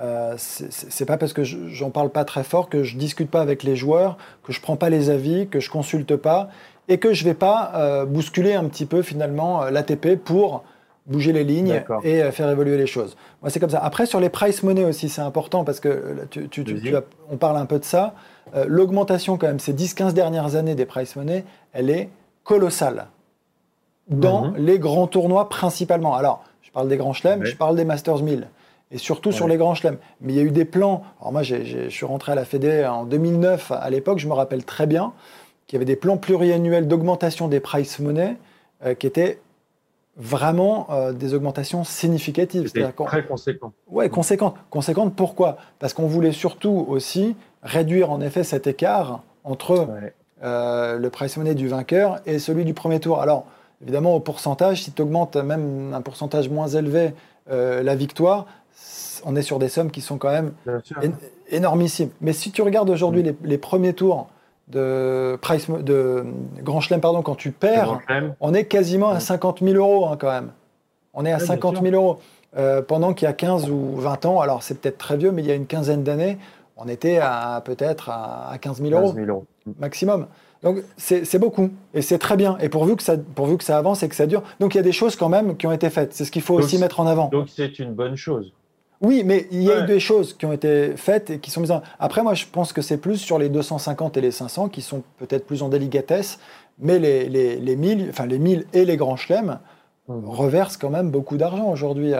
euh, 0.00 0.34
c'est 0.36 1.04
pas 1.04 1.16
parce 1.16 1.32
que 1.32 1.42
j'en 1.42 1.90
parle 1.90 2.10
pas 2.10 2.24
très 2.24 2.44
fort 2.44 2.68
que 2.68 2.84
je 2.84 2.96
discute 2.96 3.30
pas 3.30 3.42
avec 3.42 3.62
les 3.62 3.76
joueurs, 3.76 4.16
que 4.44 4.52
je 4.52 4.60
prends 4.60 4.76
pas 4.76 4.88
les 4.88 5.10
avis, 5.10 5.48
que 5.48 5.60
je 5.60 5.68
consulte 5.68 6.16
pas 6.16 6.48
et 6.88 6.98
que 6.98 7.12
je 7.12 7.24
vais 7.24 7.34
pas 7.34 7.72
euh, 7.74 8.06
bousculer 8.06 8.54
un 8.54 8.64
petit 8.64 8.86
peu 8.86 9.02
finalement 9.02 9.64
l'ATP 9.64 10.16
pour 10.16 10.64
bouger 11.06 11.32
les 11.32 11.44
lignes 11.44 11.82
et 12.04 12.30
faire 12.30 12.50
évoluer 12.50 12.76
les 12.76 12.86
choses. 12.86 13.16
Moi, 13.42 13.50
c'est 13.50 13.58
comme 13.58 13.70
ça. 13.70 13.80
Après, 13.80 14.06
sur 14.06 14.20
les 14.20 14.28
price 14.28 14.62
money 14.62 14.84
aussi, 14.84 15.08
c'est 15.08 15.22
important 15.22 15.64
parce 15.64 15.80
que 15.80 16.26
tu, 16.30 16.50
on 17.30 17.36
parle 17.36 17.56
un 17.56 17.66
peu 17.66 17.78
de 17.78 17.84
ça. 17.84 18.14
L'augmentation, 18.66 19.36
quand 19.36 19.46
même, 19.46 19.60
ces 19.60 19.72
10-15 19.72 20.12
dernières 20.12 20.56
années 20.56 20.74
des 20.74 20.86
price 20.86 21.16
money, 21.16 21.44
elle 21.72 21.90
est 21.90 22.10
colossale 22.44 23.06
dans 24.08 24.48
mhm. 24.48 24.56
les 24.58 24.78
grands 24.78 25.06
tournois 25.06 25.48
principalement. 25.48 26.14
Alors, 26.14 26.44
je 26.62 26.70
parle 26.70 26.88
des 26.88 26.96
grands 26.96 27.12
chelems, 27.12 27.44
je 27.44 27.56
parle 27.56 27.76
des 27.76 27.84
Masters 27.84 28.22
1000 28.22 28.48
et 28.92 28.98
surtout 28.98 29.32
sur 29.32 29.48
les 29.48 29.56
grands 29.56 29.74
chelems. 29.74 29.98
Mais 30.20 30.32
il 30.32 30.36
y 30.36 30.40
a 30.40 30.42
eu 30.42 30.50
des 30.50 30.64
plans. 30.64 31.02
Alors 31.20 31.32
moi, 31.32 31.42
je 31.42 31.88
suis 31.88 32.06
rentré 32.06 32.32
à 32.32 32.34
la 32.34 32.44
Fédé 32.44 32.84
en 32.84 33.04
2009. 33.04 33.72
À 33.72 33.88
l'époque, 33.90 34.18
je 34.18 34.26
me 34.26 34.32
rappelle 34.32 34.64
très 34.64 34.86
bien 34.86 35.12
qu'il 35.66 35.76
y 35.76 35.78
avait 35.78 35.84
des 35.84 35.96
plans 35.96 36.16
pluriannuels 36.16 36.88
d'augmentation 36.88 37.46
des 37.48 37.60
price 37.60 38.00
money 38.00 38.36
euh, 38.84 38.94
qui 38.94 39.06
étaient 39.06 39.40
vraiment 40.16 40.88
euh, 40.90 41.12
des 41.12 41.34
augmentations 41.34 41.84
significatives. 41.84 42.66
C'était 42.66 42.92
très 42.92 43.24
conséquent. 43.24 43.72
Ouais, 43.88 44.08
conséquentes. 44.08 44.56
Conséquentes 44.70 45.14
pourquoi? 45.14 45.56
Parce 45.78 45.94
qu'on 45.94 46.06
voulait 46.06 46.32
surtout 46.32 46.86
aussi 46.88 47.36
réduire 47.62 48.10
en 48.10 48.20
effet 48.20 48.44
cet 48.44 48.66
écart 48.66 49.22
entre 49.44 49.88
euh, 50.42 50.98
le 50.98 51.10
price 51.10 51.36
money 51.36 51.54
du 51.54 51.68
vainqueur 51.68 52.20
et 52.26 52.38
celui 52.38 52.64
du 52.64 52.74
premier 52.74 53.00
tour. 53.00 53.20
Alors, 53.20 53.46
évidemment, 53.82 54.14
au 54.14 54.20
pourcentage, 54.20 54.82
si 54.82 54.92
tu 54.92 55.02
augmentes 55.02 55.36
même 55.36 55.94
un 55.94 56.00
pourcentage 56.00 56.48
moins 56.48 56.68
élevé 56.68 57.14
la 57.48 57.96
victoire, 57.96 58.46
on 59.24 59.36
est 59.36 59.42
sur 59.42 59.58
des 59.58 59.68
sommes 59.68 59.90
qui 59.90 60.00
sont 60.00 60.18
quand 60.18 60.30
même 60.30 60.52
énormissimes. 61.48 62.10
Mais 62.20 62.32
si 62.32 62.50
tu 62.50 62.62
regardes 62.62 62.90
aujourd'hui 62.90 63.22
mm. 63.22 63.34
les, 63.42 63.58
premiers 63.58 63.92
tours 63.92 64.28
de, 64.70 65.36
price, 65.40 65.68
de 65.70 66.24
Grand 66.62 66.80
Chelem, 66.80 67.00
pardon, 67.00 67.22
quand 67.22 67.34
tu 67.34 67.50
perds, 67.50 68.00
on 68.40 68.54
est 68.54 68.64
quasiment 68.64 69.10
à 69.10 69.20
50 69.20 69.60
mm. 69.60 69.68
000 69.68 69.78
euros 69.78 70.06
hein, 70.06 70.16
quand 70.18 70.30
même. 70.30 70.50
On 71.12 71.24
est 71.24 71.32
à 71.32 71.38
50 71.38 71.82
000 71.82 71.94
euros. 71.94 72.18
Euh, 72.56 72.82
pendant 72.82 73.14
qu'il 73.14 73.26
y 73.26 73.28
a 73.28 73.32
15 73.32 73.70
ou 73.70 73.94
20 73.96 74.26
ans, 74.26 74.40
alors 74.40 74.64
c'est 74.64 74.80
peut-être 74.80 74.98
très 74.98 75.16
vieux, 75.16 75.30
mais 75.30 75.42
il 75.42 75.48
y 75.48 75.52
a 75.52 75.54
une 75.54 75.66
quinzaine 75.66 76.02
d'années, 76.02 76.36
on 76.76 76.88
était 76.88 77.18
à 77.18 77.62
peut-être 77.64 78.08
à 78.08 78.56
15 78.60 78.82
000 78.82 79.00
euros, 79.00 79.44
maximum. 79.78 80.26
Donc 80.62 80.78
c'est 80.96 81.38
beaucoup 81.38 81.70
et 81.94 82.02
c'est 82.02 82.18
très 82.18 82.36
bien. 82.36 82.58
Et 82.58 82.68
pourvu 82.68 82.96
que, 82.96 83.02
ça, 83.02 83.16
pourvu 83.16 83.56
que 83.56 83.64
ça 83.64 83.78
avance 83.78 84.02
et 84.02 84.08
que 84.08 84.14
ça 84.14 84.26
dure. 84.26 84.42
Donc 84.58 84.74
il 84.74 84.78
y 84.78 84.80
a 84.80 84.82
des 84.82 84.92
choses 84.92 85.16
quand 85.16 85.28
même 85.28 85.56
qui 85.56 85.66
ont 85.66 85.72
été 85.72 85.88
faites. 85.90 86.12
C'est 86.12 86.24
ce 86.24 86.30
qu'il 86.30 86.42
faut 86.42 86.54
aussi 86.54 86.76
mettre 86.78 87.00
en 87.00 87.06
avant. 87.06 87.28
Donc 87.28 87.48
c'est 87.48 87.78
une 87.78 87.94
bonne 87.94 88.16
chose. 88.16 88.52
Oui, 89.00 89.22
mais 89.24 89.46
il 89.50 89.62
y 89.62 89.70
a 89.70 89.82
eu 89.82 89.86
des 89.86 89.98
choses 89.98 90.34
qui 90.34 90.44
ont 90.44 90.52
été 90.52 90.94
faites 90.96 91.30
et 91.30 91.38
qui 91.38 91.50
sont 91.50 91.62
mises 91.62 91.70
en... 91.70 91.80
Après, 91.98 92.22
moi, 92.22 92.34
je 92.34 92.44
pense 92.44 92.74
que 92.74 92.82
c'est 92.82 92.98
plus 92.98 93.16
sur 93.16 93.38
les 93.38 93.48
250 93.48 94.18
et 94.18 94.20
les 94.20 94.30
500 94.30 94.68
qui 94.68 94.82
sont 94.82 95.02
peut-être 95.16 95.46
plus 95.46 95.62
en 95.62 95.70
délicatesse, 95.70 96.38
mais 96.78 96.98
les, 96.98 97.28
les, 97.30 97.56
les 97.56 97.76
1000, 97.76 98.08
enfin 98.10 98.26
les 98.26 98.38
1000 98.38 98.66
et 98.74 98.84
les 98.84 98.96
grands 98.98 99.16
chelems 99.16 99.58
mmh. 100.08 100.26
reversent 100.26 100.76
quand 100.76 100.90
même 100.90 101.10
beaucoup 101.10 101.38
d'argent 101.38 101.70
aujourd'hui 101.70 102.12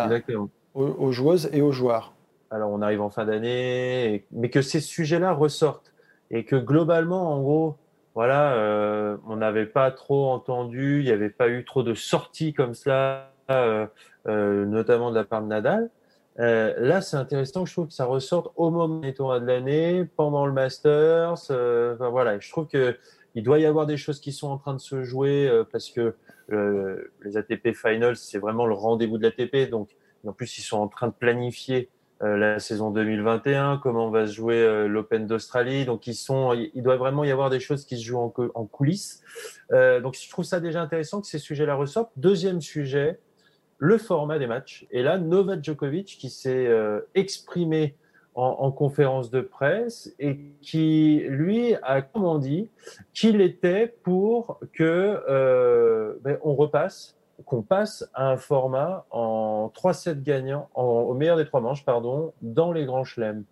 aux, 0.75 1.12
joueuses 1.12 1.51
et 1.53 1.61
aux 1.61 1.73
joueurs. 1.73 2.14
Alors, 2.51 2.71
on 2.71 2.81
arrive 2.81 3.03
en 3.03 3.11
fin 3.11 3.27
d'année, 3.27 4.25
mais 4.33 4.49
que 4.49 4.62
ces 4.62 4.81
sujets-là 4.81 5.33
ressortent 5.33 5.93
et 6.31 6.45
que 6.45 6.57
globalement, 6.57 7.35
en 7.35 7.43
gros, 7.43 7.77
voilà, 8.14 8.55
euh, 8.55 9.16
on 9.29 9.37
n'avait 9.37 9.66
pas 9.66 9.90
trop 9.90 10.31
entendu, 10.31 11.01
il 11.01 11.05
n'y 11.05 11.12
avait 11.12 11.29
pas 11.29 11.49
eu 11.49 11.64
trop 11.64 11.83
de 11.83 11.95
sorties 11.95 12.55
comme 12.55 12.75
cela, 12.75 13.31
euh, 13.51 13.87
euh, 14.29 14.64
notamment 14.64 15.11
de 15.11 15.16
la 15.16 15.25
part 15.25 15.43
de 15.43 15.47
Nadal. 15.47 15.90
Euh, 16.40 16.74
là, 16.79 17.00
c'est 17.00 17.16
intéressant. 17.16 17.66
Je 17.66 17.72
trouve 17.72 17.88
que 17.88 17.92
ça 17.92 18.07
ressorte 18.07 18.53
au 18.57 18.70
moment 18.70 19.00
des 19.00 19.12
tournois 19.12 19.40
de 19.40 19.46
l'année, 19.46 20.07
pendant 20.16 20.46
le 20.46 20.53
Masters. 20.53 21.50
Euh, 21.50 21.94
enfin, 21.94 22.09
voilà, 22.09 22.38
je 22.38 22.50
trouve 22.50 22.66
que 22.66 22.96
il 23.35 23.44
doit 23.44 23.59
y 23.61 23.66
avoir 23.66 23.87
des 23.87 23.96
choses 23.96 24.20
qui 24.20 24.33
sont 24.33 24.48
en 24.48 24.59
train 24.59 24.74
de 24.74 24.81
se 24.81 25.05
jouer 25.05 25.48
euh, 25.48 25.64
parce 25.70 25.90
que 25.90 26.14
les 27.22 27.37
ATP 27.37 27.76
Finals, 27.76 28.16
c'est 28.16 28.38
vraiment 28.38 28.66
le 28.66 28.74
rendez-vous 28.74 29.18
de 29.18 29.22
l'ATP. 29.22 29.70
Donc, 29.70 29.90
en 30.26 30.33
plus, 30.33 30.59
ils 30.59 30.62
sont 30.62 30.79
en 30.79 30.88
train 30.88 31.07
de 31.07 31.12
planifier 31.12 31.90
la 32.20 32.59
saison 32.59 32.90
2021, 32.90 33.79
comment 33.81 34.11
va 34.11 34.26
se 34.26 34.33
jouer 34.33 34.88
l'Open 34.88 35.29
d'Australie. 35.29 35.85
Donc, 35.85 36.09
ils 36.09 36.16
sont, 36.16 36.53
il 36.53 36.83
doit 36.83 36.96
vraiment 36.96 37.22
y 37.22 37.31
avoir 37.31 37.50
des 37.50 37.61
choses 37.61 37.85
qui 37.87 37.96
se 37.96 38.05
jouent 38.05 38.18
en, 38.18 38.35
en 38.57 38.66
coulisses. 38.66 39.22
donc, 39.70 40.18
je 40.20 40.29
trouve 40.29 40.44
ça 40.44 40.59
déjà 40.59 40.83
intéressant 40.83 41.20
que 41.20 41.29
ces 41.29 41.38
sujets-là 41.38 41.76
ressortent. 41.76 42.11
Deuxième 42.16 42.61
sujet, 42.61 43.20
le 43.81 43.99
format 43.99 44.38
des 44.38 44.47
matchs. 44.47 44.87
Et 44.93 45.03
là, 45.03 45.19
Novak 45.19 45.64
Djokovic 45.64 46.19
qui 46.19 46.31
s'est 46.31 46.66
euh, 46.66 47.01
exprimé 47.14 47.97
en, 48.35 48.71
conférence 48.71 49.31
de 49.31 49.40
presse 49.40 50.14
et 50.19 50.38
qui, 50.62 51.25
lui, 51.29 51.75
a 51.83 52.01
comment 52.01 52.38
dit 52.38 52.71
qu'il 53.12 53.40
était 53.40 53.93
pour 54.03 54.61
que 54.73 55.21
euh, 55.29 56.14
ben, 56.23 56.38
on 56.43 56.55
repasse, 56.55 57.16
qu'on 57.45 57.62
passe 57.62 58.09
à 58.14 58.31
un 58.31 58.37
format 58.37 59.05
en 59.11 59.71
3-7 59.75 60.23
gagnants, 60.23 60.71
au 60.75 61.12
meilleur 61.14 61.37
des 61.37 61.45
trois 61.45 61.61
manches, 61.61 61.85
pardon, 61.85 62.33
dans 62.40 62.73
les 62.73 62.87
grands 62.87 63.05
chelems. 63.05 63.45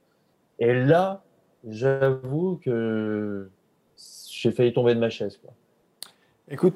Et 0.59 0.73
là, 0.73 1.23
j'avoue 1.69 2.59
que 2.63 3.51
j'ai 4.31 4.53
failli 4.53 4.73
tomber 4.73 4.95
de 4.95 5.01
ma 5.01 5.11
chaise. 5.11 5.41
Écoute, 6.49 6.75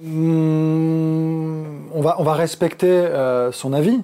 Hmm, 0.00 1.88
on, 1.92 2.00
va, 2.00 2.16
on 2.18 2.24
va 2.24 2.34
respecter 2.34 2.86
euh, 2.88 3.52
son 3.52 3.72
avis. 3.72 4.00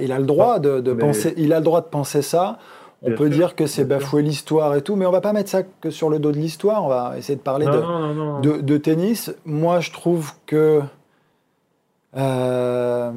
il 0.00 0.12
a 0.12 0.18
le 0.18 0.26
droit 0.26 0.58
de, 0.58 0.80
penser. 0.92 1.34
Il 1.36 1.52
a 1.52 1.58
le 1.58 1.64
droit 1.64 1.80
de 1.80 1.86
penser 1.86 2.22
ça. 2.22 2.58
On 3.02 3.14
peut 3.14 3.30
dire 3.30 3.56
que 3.56 3.66
c'est 3.66 3.84
bafouer 3.84 4.20
l'histoire 4.20 4.74
et 4.74 4.82
tout, 4.82 4.94
mais 4.94 5.06
on 5.06 5.10
va 5.10 5.22
pas 5.22 5.32
mettre 5.32 5.48
ça 5.48 5.62
que 5.62 5.90
sur 5.90 6.10
le 6.10 6.18
dos 6.18 6.32
de 6.32 6.36
l'histoire. 6.36 6.84
On 6.84 6.88
va 6.88 7.14
essayer 7.16 7.36
de 7.36 7.40
parler 7.42 7.66
de, 7.66 8.76
tennis. 8.76 9.32
Moi, 9.46 9.80
je 9.80 9.90
trouve 9.90 10.32
que 10.44 10.82
euh, 12.16 13.10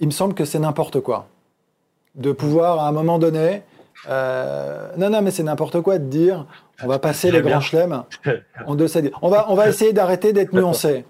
il 0.00 0.06
me 0.06 0.12
semble 0.12 0.34
que 0.34 0.44
c'est 0.44 0.58
n'importe 0.58 1.00
quoi 1.00 1.26
de 2.16 2.32
pouvoir 2.32 2.80
à 2.80 2.88
un 2.88 2.92
moment 2.92 3.18
donné. 3.18 3.62
Euh, 4.08 4.90
non, 4.96 5.10
non, 5.10 5.22
mais 5.22 5.30
c'est 5.30 5.42
n'importe 5.42 5.80
quoi 5.80 5.98
de 5.98 6.04
dire 6.04 6.46
on 6.82 6.86
va 6.86 6.98
passer 6.98 7.30
les 7.30 7.40
grands 7.40 7.60
chelems 7.60 8.04
en 8.66 8.74
deux 8.74 8.86
On 9.22 9.28
va, 9.28 9.50
on 9.50 9.54
va 9.54 9.68
essayer 9.68 9.92
d'arrêter 9.92 10.32
d'être 10.32 10.52
nuancé. 10.52 11.04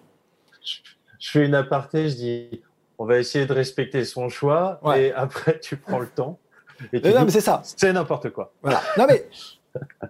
Je 1.18 1.31
fais 1.31 1.44
une 1.44 1.55
aparté, 1.55 2.09
je 2.09 2.14
dis 2.14 2.62
on 2.98 3.05
va 3.05 3.18
essayer 3.18 3.46
de 3.46 3.52
respecter 3.52 4.05
son 4.05 4.29
choix 4.29 4.81
et 4.96 5.12
après 5.12 5.59
tu 5.61 5.76
prends 5.76 5.98
le 5.98 6.07
temps. 6.07 6.38
non, 6.92 7.24
mais 7.24 7.31
c'est 7.31 7.40
ça. 7.40 7.62
C'est 7.64 7.92
n'importe 7.92 8.31
quoi. 8.31 8.52
Voilà. 8.62 8.81
Non, 8.96 9.07
mais 9.09 9.26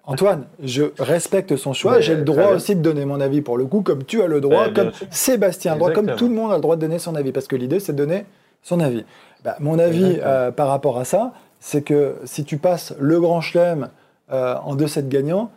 Antoine, 0.05 0.47
je 0.63 0.85
respecte 0.99 1.57
son 1.57 1.73
choix. 1.73 2.01
J'ai 2.01 2.15
le 2.15 2.23
droit 2.23 2.53
aussi 2.53 2.77
de 2.77 2.83
donner 2.83 3.05
mon 3.05 3.21
avis 3.21 3.41
pour 3.41 3.59
le 3.59 3.67
coup, 3.67 3.83
comme 3.83 4.05
tu 4.05 4.23
as 4.23 4.27
le 4.27 4.41
droit, 4.41 4.71
comme 4.71 4.93
Sébastien 5.11 5.73
a 5.73 5.75
le 5.75 5.79
droit, 5.81 5.93
comme 5.93 6.15
tout 6.15 6.29
le 6.29 6.35
monde 6.35 6.53
a 6.53 6.57
le 6.57 6.61
droit 6.61 6.77
de 6.77 6.81
donner 6.81 6.99
son 6.99 7.15
avis, 7.15 7.33
parce 7.33 7.49
que 7.49 7.57
l'idée, 7.57 7.81
c'est 7.81 7.93
de 7.93 7.99
donner 7.99 8.27
son 8.63 8.81
avis. 8.81 9.05
Bah, 9.45 9.57
mon 9.61 9.79
avis 9.79 10.19
euh, 10.23 10.51
par 10.51 10.69
rapport 10.69 10.99
à 10.99 11.05
ça, 11.05 11.33
c'est 11.61 11.83
que 11.83 12.17
si 12.25 12.45
tu 12.45 12.59
passes 12.59 12.95
le 12.99 13.21
Grand 13.21 13.41
Chelem 13.41 13.89
euh, 14.33 14.57
en 14.57 14.77
2-7 14.77 15.09
gagnants, 15.09 15.51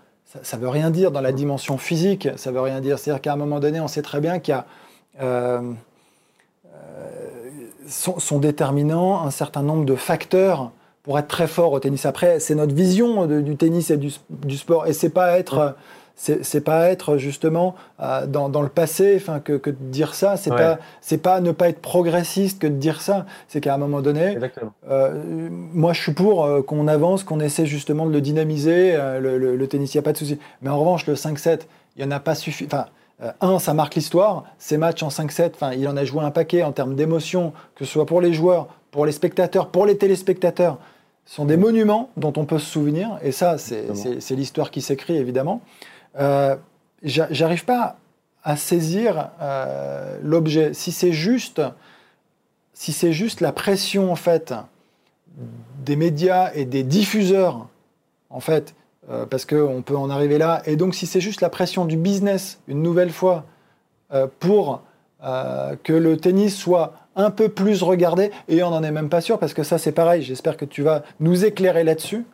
ça 0.44 0.58
ne 0.58 0.62
veut 0.62 0.70
rien 0.70 0.92
dire 0.92 1.12
dans 1.12 1.22
la 1.22 1.32
dimension 1.32 1.78
physique, 1.78 2.30
ça 2.36 2.52
veut 2.52 2.62
rien 2.62 2.82
dire. 2.82 3.00
C'est-à-dire 3.00 3.22
qu'à 3.22 3.34
un 3.34 3.36
moment 3.36 3.60
donné, 3.60 3.80
on 3.80 3.88
sait 3.88 4.04
très 4.04 4.22
bien 4.22 4.40
qu'il 4.40 4.54
y 4.54 4.58
a 4.58 4.66
euh, 5.22 5.74
sont, 7.88 8.40
déterminants 8.40 9.26
un 9.26 9.32
certain 9.32 9.64
nombre 9.64 9.86
de 9.86 9.96
facteurs 9.96 10.72
pour 11.04 11.18
être 11.18 11.28
très 11.28 11.48
fort 11.48 11.72
au 11.72 11.80
tennis. 11.80 12.06
Après, 12.06 12.40
c'est 12.40 12.56
notre 12.56 12.76
vision 12.76 13.26
du 13.26 13.56
tennis 13.56 13.90
et 13.90 13.98
du, 13.98 14.12
sport, 14.58 14.86
et 14.86 14.94
c'est 14.94 15.10
pas 15.10 15.40
être, 15.40 15.76
c'est 16.20 16.64
pas 16.64 16.90
être 16.90 17.16
justement 17.16 17.76
euh, 18.02 18.28
dans, 18.28 18.62
le 18.62 18.68
passé, 18.68 19.16
enfin 19.16 19.40
que, 19.40 19.54
de 19.54 19.72
dire 19.80 20.14
ça. 20.14 20.36
C'est 20.36 20.50
pas, 20.50 20.78
c'est 21.00 21.18
pas 21.18 21.40
ne 21.40 21.52
pas 21.52 21.70
être 21.70 21.80
progressiste 21.80 22.60
que 22.60 22.68
de 22.68 22.74
dire 22.74 23.02
ça. 23.02 23.26
C'est 23.48 23.62
qu'à 23.62 23.74
un 23.74 23.78
moment 23.78 24.02
donné, 24.02 24.38
euh, 24.90 25.50
moi 25.50 25.94
je 25.94 26.02
suis 26.02 26.12
pour 26.12 26.44
euh, 26.44 26.62
qu'on 26.62 26.90
avance, 26.90 27.24
qu'on 27.24 27.40
essaie 27.40 27.66
justement 27.66 28.06
de 28.06 28.12
le 28.12 28.20
dynamiser. 28.20 28.98
Le, 29.22 29.66
tennis, 29.68 29.94
il 29.94 29.98
n'y 29.98 30.00
a 30.00 30.04
pas 30.04 30.12
de 30.12 30.18
souci. 30.18 30.38
Mais 30.62 30.70
en 30.70 30.78
revanche, 30.78 31.08
le 31.08 31.14
5-7, 31.14 31.62
il 31.96 32.04
y 32.04 32.06
en 32.06 32.12
a 32.12 32.20
pas 32.20 32.36
suffi. 32.36 32.66
Enfin, 32.66 32.88
un, 33.40 33.58
ça 33.58 33.74
marque 33.74 33.96
l'histoire. 33.96 34.44
Ces 34.58 34.78
matchs 34.78 35.04
en 35.04 35.10
5-7, 35.10 35.52
enfin, 35.56 35.72
il 35.72 35.88
en 35.88 35.96
a 35.96 36.04
joué 36.04 36.22
un 36.22 36.32
paquet 36.32 36.64
en 36.64 36.74
termes 36.74 36.96
d'émotion, 36.96 37.54
que 37.76 37.86
ce 37.86 37.92
soit 37.94 38.06
pour 38.06 38.20
les 38.20 38.34
joueurs, 38.34 38.68
pour 38.92 39.06
les 39.06 39.14
spectateurs, 39.14 39.70
pour 39.70 39.86
les 39.86 39.98
téléspectateurs 39.98 40.80
sont 41.26 41.46
des 41.46 41.58
monuments 41.58 42.10
dont 42.18 42.34
on 42.38 42.46
peut 42.46 42.58
se 42.58 42.66
souvenir, 42.66 43.20
et 43.22 43.32
ça, 43.32 43.60
c'est 43.60 44.36
l'histoire 44.36 44.72
qui 44.72 44.82
s'écrit, 44.82 45.16
évidemment. 45.16 45.62
Euh, 46.18 46.56
J'arrive 47.02 47.64
pas 47.64 47.98
à 48.44 48.58
saisir 48.58 49.30
euh, 49.42 50.18
l'objet. 50.22 50.74
Si 50.74 50.92
c'est 50.92 51.14
juste, 51.14 51.62
si 52.74 52.92
c'est 52.92 53.14
juste 53.14 53.40
la 53.40 53.54
pression, 53.54 54.12
en 54.12 54.16
fait, 54.16 54.54
des 55.86 55.96
médias 55.96 56.52
et 56.54 56.66
des 56.66 56.84
diffuseurs, 56.84 57.68
en 58.30 58.42
fait, 58.42 58.76
euh, 59.10 59.26
parce 59.26 59.46
qu'on 59.46 59.82
peut 59.82 59.96
en 59.96 60.10
arriver 60.10 60.38
là, 60.38 60.62
et 60.66 60.76
donc 60.76 60.94
si 60.94 61.06
c'est 61.06 61.22
juste 61.22 61.40
la 61.40 61.50
pression 61.50 61.86
du 61.86 61.96
business, 61.96 62.60
une 62.68 62.82
nouvelle 62.82 63.12
fois, 63.12 63.46
pour 64.40 64.82
que 65.84 65.94
le 65.94 66.18
tennis 66.18 66.58
soit 66.58 66.94
un 67.16 67.30
peu 67.30 67.48
plus 67.48 67.84
regardé, 67.84 68.32
et 68.48 68.64
on 68.64 68.72
n'en 68.72 68.82
est 68.84 68.92
même 68.92 69.10
pas 69.10 69.22
sûr, 69.22 69.40
parce 69.40 69.54
que 69.54 69.64
ça 69.64 69.78
c'est 69.78 69.92
pareil, 69.92 70.24
j'espère 70.24 70.58
que 70.58 70.66
tu 70.66 70.82
vas 70.82 71.04
nous 71.20 71.46
éclairer 71.46 71.84
là-dessus, 71.84 72.26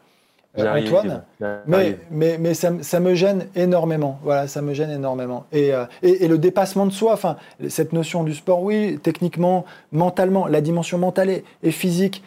Antoine, 0.57 1.23
mais, 1.67 1.97
mais, 2.11 2.37
mais 2.37 2.53
ça, 2.53 2.71
ça, 2.81 2.99
me 2.99 3.13
gêne 3.13 3.47
énormément, 3.55 4.19
voilà, 4.23 4.47
ça 4.47 4.61
me 4.61 4.73
gêne 4.73 4.91
énormément. 4.91 5.45
Et, 5.51 5.73
euh, 5.73 5.85
et, 6.01 6.27
le 6.27 6.37
dépassement 6.37 6.85
de 6.85 6.91
soi, 6.91 7.13
enfin, 7.13 7.37
cette 7.67 7.93
notion 7.93 8.23
du 8.23 8.33
sport, 8.33 8.61
oui, 8.63 8.99
techniquement, 9.01 9.65
mentalement, 9.91 10.47
la 10.47 10.61
dimension 10.61 10.97
mentale 10.97 11.29
et, 11.29 11.43
et 11.63 11.71
physique, 11.71 12.23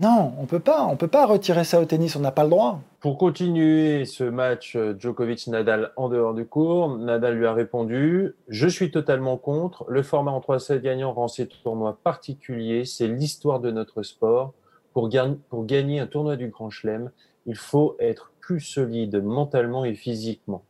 non, 0.00 0.32
on 0.38 0.46
peut 0.46 0.60
pas, 0.60 0.86
on 0.86 0.96
peut 0.96 1.08
pas 1.08 1.26
retirer 1.26 1.62
ça 1.62 1.78
au 1.78 1.84
tennis, 1.84 2.16
on 2.16 2.20
n'a 2.20 2.32
pas 2.32 2.44
le 2.44 2.48
droit. 2.48 2.80
Pour 3.00 3.18
continuer 3.18 4.06
ce 4.06 4.24
match 4.24 4.74
euh, 4.74 4.94
Djokovic-Nadal 4.98 5.92
en 5.96 6.08
dehors 6.08 6.32
du 6.32 6.46
cours, 6.46 6.96
Nadal 6.96 7.36
lui 7.36 7.44
a 7.44 7.52
répondu 7.52 8.34
Je 8.48 8.66
suis 8.66 8.90
totalement 8.90 9.36
contre. 9.36 9.84
Le 9.88 10.02
format 10.02 10.30
en 10.30 10.40
3-7 10.40 10.80
gagnant 10.80 11.12
rend 11.12 11.28
ces 11.28 11.46
tournois 11.46 11.98
particuliers. 12.02 12.86
C'est 12.86 13.08
l'histoire 13.08 13.60
de 13.60 13.70
notre 13.70 14.02
sport. 14.02 14.54
Pour, 14.94 15.10
pour 15.50 15.66
gagner 15.66 16.00
un 16.00 16.06
tournoi 16.06 16.36
du 16.36 16.48
Grand 16.48 16.70
Chelem, 16.70 17.10
il 17.50 17.56
faut 17.56 17.96
être 17.98 18.30
plus 18.40 18.60
solide 18.60 19.20
mentalement 19.20 19.84
et 19.84 19.94
physiquement. 19.94 20.64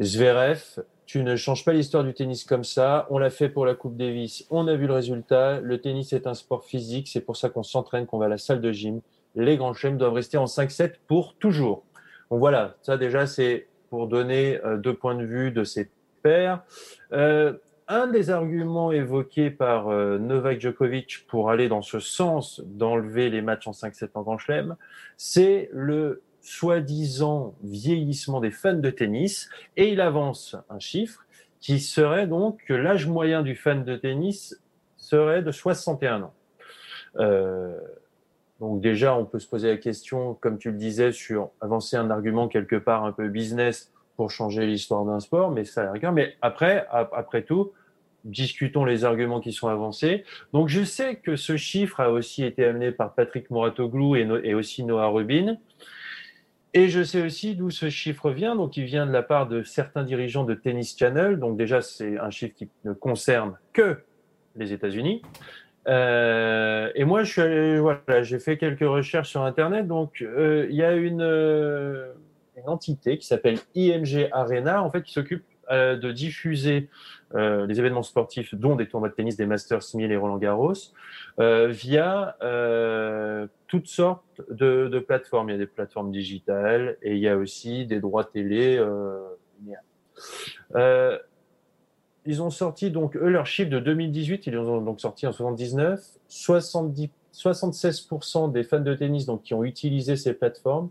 Zverev, 0.00 0.84
tu 1.06 1.24
ne 1.24 1.34
changes 1.34 1.64
pas 1.64 1.72
l'histoire 1.72 2.04
du 2.04 2.14
tennis 2.14 2.44
comme 2.44 2.62
ça. 2.62 3.08
On 3.10 3.18
l'a 3.18 3.30
fait 3.30 3.48
pour 3.48 3.66
la 3.66 3.74
Coupe 3.74 3.96
Davis. 3.96 4.46
On 4.48 4.68
a 4.68 4.76
vu 4.76 4.86
le 4.86 4.92
résultat. 4.92 5.58
Le 5.60 5.80
tennis 5.80 6.12
est 6.12 6.28
un 6.28 6.34
sport 6.34 6.64
physique. 6.64 7.08
C'est 7.08 7.20
pour 7.20 7.36
ça 7.36 7.48
qu'on 7.48 7.64
s'entraîne, 7.64 8.06
qu'on 8.06 8.18
va 8.18 8.26
à 8.26 8.28
la 8.28 8.38
salle 8.38 8.60
de 8.60 8.70
gym. 8.70 9.00
Les 9.34 9.56
grands 9.56 9.74
chelems 9.74 9.98
doivent 9.98 10.12
rester 10.12 10.38
en 10.38 10.44
5-7 10.44 10.94
pour 11.08 11.34
toujours. 11.34 11.82
Donc 12.30 12.38
voilà, 12.38 12.76
ça 12.82 12.96
déjà, 12.96 13.26
c'est 13.26 13.66
pour 13.90 14.06
donner 14.06 14.60
euh, 14.64 14.76
deux 14.76 14.94
points 14.94 15.16
de 15.16 15.24
vue 15.24 15.50
de 15.50 15.64
ces 15.64 15.90
pairs. 16.22 16.62
Euh, 17.12 17.54
un 17.92 18.06
des 18.06 18.30
arguments 18.30 18.90
évoqués 18.90 19.50
par 19.50 19.88
euh, 19.88 20.18
Novak 20.18 20.60
Djokovic 20.60 21.26
pour 21.28 21.50
aller 21.50 21.68
dans 21.68 21.82
ce 21.82 22.00
sens 22.00 22.62
d'enlever 22.64 23.28
les 23.28 23.42
matchs 23.42 23.66
en 23.66 23.72
5-7 23.72 24.08
en 24.14 24.22
Grand 24.22 24.38
Chelem, 24.38 24.76
c'est 25.18 25.68
le 25.72 26.22
soi-disant 26.40 27.54
vieillissement 27.62 28.40
des 28.40 28.50
fans 28.50 28.72
de 28.72 28.90
tennis 28.90 29.50
et 29.76 29.90
il 29.90 30.00
avance 30.00 30.56
un 30.70 30.78
chiffre 30.78 31.24
qui 31.60 31.80
serait 31.80 32.26
donc 32.26 32.64
que 32.66 32.72
l'âge 32.72 33.06
moyen 33.06 33.42
du 33.42 33.54
fan 33.54 33.84
de 33.84 33.96
tennis 33.96 34.58
serait 34.96 35.42
de 35.42 35.52
61 35.52 36.22
ans. 36.22 36.34
Euh, 37.18 37.78
donc 38.58 38.80
déjà, 38.80 39.14
on 39.14 39.26
peut 39.26 39.38
se 39.38 39.48
poser 39.48 39.68
la 39.68 39.76
question, 39.76 40.34
comme 40.34 40.56
tu 40.56 40.70
le 40.70 40.78
disais, 40.78 41.12
sur 41.12 41.50
avancer 41.60 41.96
un 41.96 42.10
argument 42.10 42.48
quelque 42.48 42.76
part 42.76 43.04
un 43.04 43.12
peu 43.12 43.28
business 43.28 43.92
pour 44.16 44.30
changer 44.30 44.66
l'histoire 44.66 45.04
d'un 45.04 45.20
sport, 45.20 45.50
mais 45.50 45.64
ça 45.64 45.92
rien. 45.92 46.10
Mais 46.10 46.36
après, 46.40 46.86
après 46.90 47.42
tout, 47.42 47.72
discutons 48.24 48.84
les 48.84 49.04
arguments 49.04 49.40
qui 49.40 49.52
sont 49.52 49.68
avancés. 49.68 50.24
Donc 50.52 50.68
je 50.68 50.84
sais 50.84 51.16
que 51.16 51.36
ce 51.36 51.56
chiffre 51.56 52.00
a 52.00 52.10
aussi 52.10 52.44
été 52.44 52.64
amené 52.64 52.92
par 52.92 53.14
Patrick 53.14 53.50
Moratoglou 53.50 54.16
et, 54.16 54.28
et 54.44 54.54
aussi 54.54 54.84
Noah 54.84 55.08
Rubin. 55.08 55.56
Et 56.74 56.88
je 56.88 57.02
sais 57.02 57.22
aussi 57.22 57.54
d'où 57.54 57.70
ce 57.70 57.90
chiffre 57.90 58.30
vient. 58.30 58.56
Donc, 58.56 58.76
il 58.78 58.84
vient 58.84 59.06
de 59.06 59.12
la 59.12 59.22
part 59.22 59.46
de 59.46 59.62
certains 59.62 60.04
dirigeants 60.04 60.44
de 60.44 60.54
Tennis 60.54 60.96
Channel. 60.98 61.38
Donc, 61.38 61.58
déjà, 61.58 61.82
c'est 61.82 62.18
un 62.18 62.30
chiffre 62.30 62.54
qui 62.54 62.70
ne 62.84 62.94
concerne 62.94 63.58
que 63.74 63.98
les 64.56 64.72
États-Unis. 64.72 65.20
Euh, 65.88 66.90
et 66.94 67.04
moi, 67.04 67.24
voilà, 67.26 68.22
j'ai 68.22 68.38
fait 68.38 68.56
quelques 68.56 68.80
recherches 68.80 69.28
sur 69.28 69.42
Internet. 69.42 69.86
Donc, 69.86 70.22
euh, 70.22 70.66
il 70.70 70.76
y 70.76 70.82
a 70.82 70.94
une, 70.94 71.20
euh, 71.20 72.12
une 72.56 72.68
entité 72.68 73.18
qui 73.18 73.26
s'appelle 73.26 73.58
IMG 73.74 74.28
Arena, 74.32 74.82
en 74.82 74.90
fait, 74.90 75.02
qui 75.02 75.12
s'occupe 75.12 75.44
euh, 75.72 75.96
de 75.96 76.12
diffuser 76.12 76.90
euh, 77.34 77.66
les 77.66 77.78
événements 77.78 78.02
sportifs, 78.02 78.54
dont 78.54 78.76
des 78.76 78.86
tournois 78.88 79.08
de 79.08 79.14
tennis, 79.14 79.36
des 79.36 79.46
Masters 79.46 79.80
1000 79.94 80.12
et 80.12 80.16
Roland 80.16 80.36
Garros, 80.36 80.74
euh, 81.40 81.68
via 81.68 82.36
toutes 83.68 83.86
sortes 83.86 84.42
de, 84.50 84.98
plateformes. 84.98 85.48
Il 85.48 85.52
y 85.52 85.54
a 85.54 85.58
des 85.58 85.66
plateformes 85.66 86.10
digitales 86.10 86.98
et 87.00 87.12
il 87.12 87.20
y 87.20 87.28
a 87.28 87.38
aussi 87.38 87.86
des 87.86 88.00
droits 88.00 88.24
télé. 88.24 88.84
ils 92.26 92.42
ont 92.42 92.50
sorti 92.50 92.90
donc 92.90 93.16
eux 93.16 93.30
leur 93.30 93.46
chiffre 93.46 93.70
de 93.70 93.78
2018, 93.78 94.46
ils 94.48 94.58
ont 94.58 94.82
donc 94.82 95.00
sorti 95.00 95.26
en 95.26 95.32
79, 95.32 96.00
70, 96.28 97.08
76% 97.32 98.52
des 98.52 98.62
fans 98.62 98.80
de 98.80 98.94
tennis 98.94 99.24
donc 99.24 99.42
qui 99.42 99.54
ont 99.54 99.64
utilisé 99.64 100.16
ces 100.16 100.34
plateformes 100.34 100.90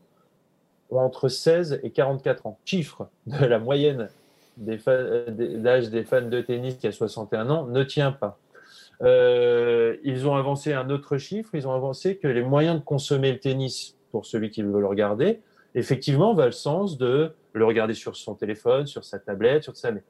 ont 0.89 0.99
entre 0.99 1.27
16 1.27 1.81
et 1.83 1.91
44 1.91 2.47
ans. 2.47 2.57
Chiffre 2.65 3.09
de 3.27 3.45
la 3.45 3.59
moyenne 3.59 4.09
l'âge 4.57 5.89
des 5.89 6.03
fans 6.03 6.21
de 6.21 6.41
tennis 6.41 6.75
qui 6.75 6.87
a 6.87 6.91
61 6.91 7.49
ans 7.49 7.67
ne 7.67 7.83
tient 7.83 8.11
pas. 8.11 8.39
Euh, 9.01 9.97
ils 10.03 10.27
ont 10.27 10.35
avancé 10.35 10.73
un 10.73 10.89
autre 10.89 11.17
chiffre, 11.17 11.49
ils 11.53 11.67
ont 11.67 11.73
avancé 11.73 12.17
que 12.17 12.27
les 12.27 12.43
moyens 12.43 12.79
de 12.79 12.83
consommer 12.83 13.31
le 13.31 13.39
tennis 13.39 13.97
pour 14.11 14.25
celui 14.25 14.51
qui 14.51 14.61
veut 14.61 14.79
le 14.79 14.85
regarder, 14.85 15.41
effectivement, 15.73 16.33
va 16.33 16.45
le 16.45 16.51
sens 16.51 16.97
de 16.97 17.33
le 17.53 17.65
regarder 17.65 17.93
sur 17.93 18.15
son 18.15 18.35
téléphone, 18.35 18.85
sur 18.85 19.03
sa 19.03 19.19
tablette, 19.19 19.63
sur 19.63 19.75
ça. 19.75 19.91
Mais 19.91 20.03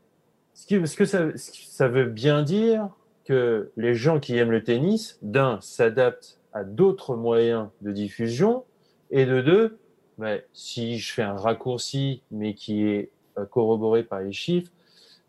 ce, 0.54 0.96
que 0.96 1.06
ça, 1.06 1.88
veut 1.88 2.06
bien 2.06 2.44
dire 2.44 2.90
que 3.24 3.72
les 3.78 3.96
gens 3.96 4.20
qui 4.20 4.38
aiment 4.38 4.52
le 4.52 4.64
tennis, 4.64 5.18
d'un, 5.22 5.60
s'adaptent 5.62 6.40
à 6.54 6.64
d'autres 6.64 7.16
moyens 7.16 7.70
de 7.82 7.92
diffusion, 7.92 8.66
et 9.12 9.26
de 9.26 9.42
deux, 9.42 9.78
ben, 10.18 10.42
si 10.54 10.98
je 10.98 11.14
fais 11.14 11.22
un 11.22 11.36
raccourci, 11.36 12.24
mais 12.32 12.54
qui 12.54 12.84
est 12.84 13.10
corroboré 13.50 14.04
par 14.04 14.22
les 14.22 14.34
chiffres, 14.34 14.72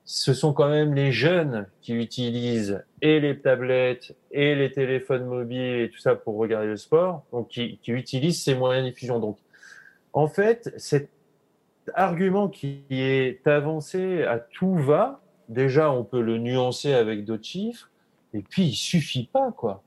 ce 0.05 0.35
sont 0.35 0.53
quand 0.53 0.69
même 0.69 0.95
les 0.95 1.13
jeunes 1.13 1.67
qui 1.81 1.95
utilisent 1.95 2.85
et 3.01 3.21
les 3.21 3.39
tablettes 3.39 4.17
et 4.31 4.55
les 4.55 4.73
téléphones 4.73 5.27
mobiles 5.27 5.81
et 5.83 5.91
tout 5.91 6.01
ça 6.01 6.17
pour 6.17 6.37
regarder 6.37 6.67
le 6.67 6.77
sport, 6.77 7.25
donc 7.33 7.49
qui, 7.49 7.79
utilisent 7.87 8.43
ces 8.43 8.55
moyens 8.55 8.85
de 8.85 8.91
diffusion. 8.91 9.21
Donc, 9.21 9.39
en 10.13 10.27
fait, 10.27 10.73
cet 10.77 11.09
argument 11.95 12.49
qui 12.49 12.85
est 12.91 13.47
avancé 13.47 14.25
à 14.25 14.39
tout 14.39 14.75
va, 14.75 15.21
déjà, 15.49 15.91
on 15.93 16.05
peut 16.05 16.21
le 16.21 16.39
nuancer 16.39 16.93
avec 16.93 17.25
d'autres 17.25 17.45
chiffres, 17.45 17.89
et 18.35 18.43
puis 18.43 18.65
il 18.65 18.75
suffit 18.75 19.29
pas, 19.33 19.53
quoi. 19.53 19.83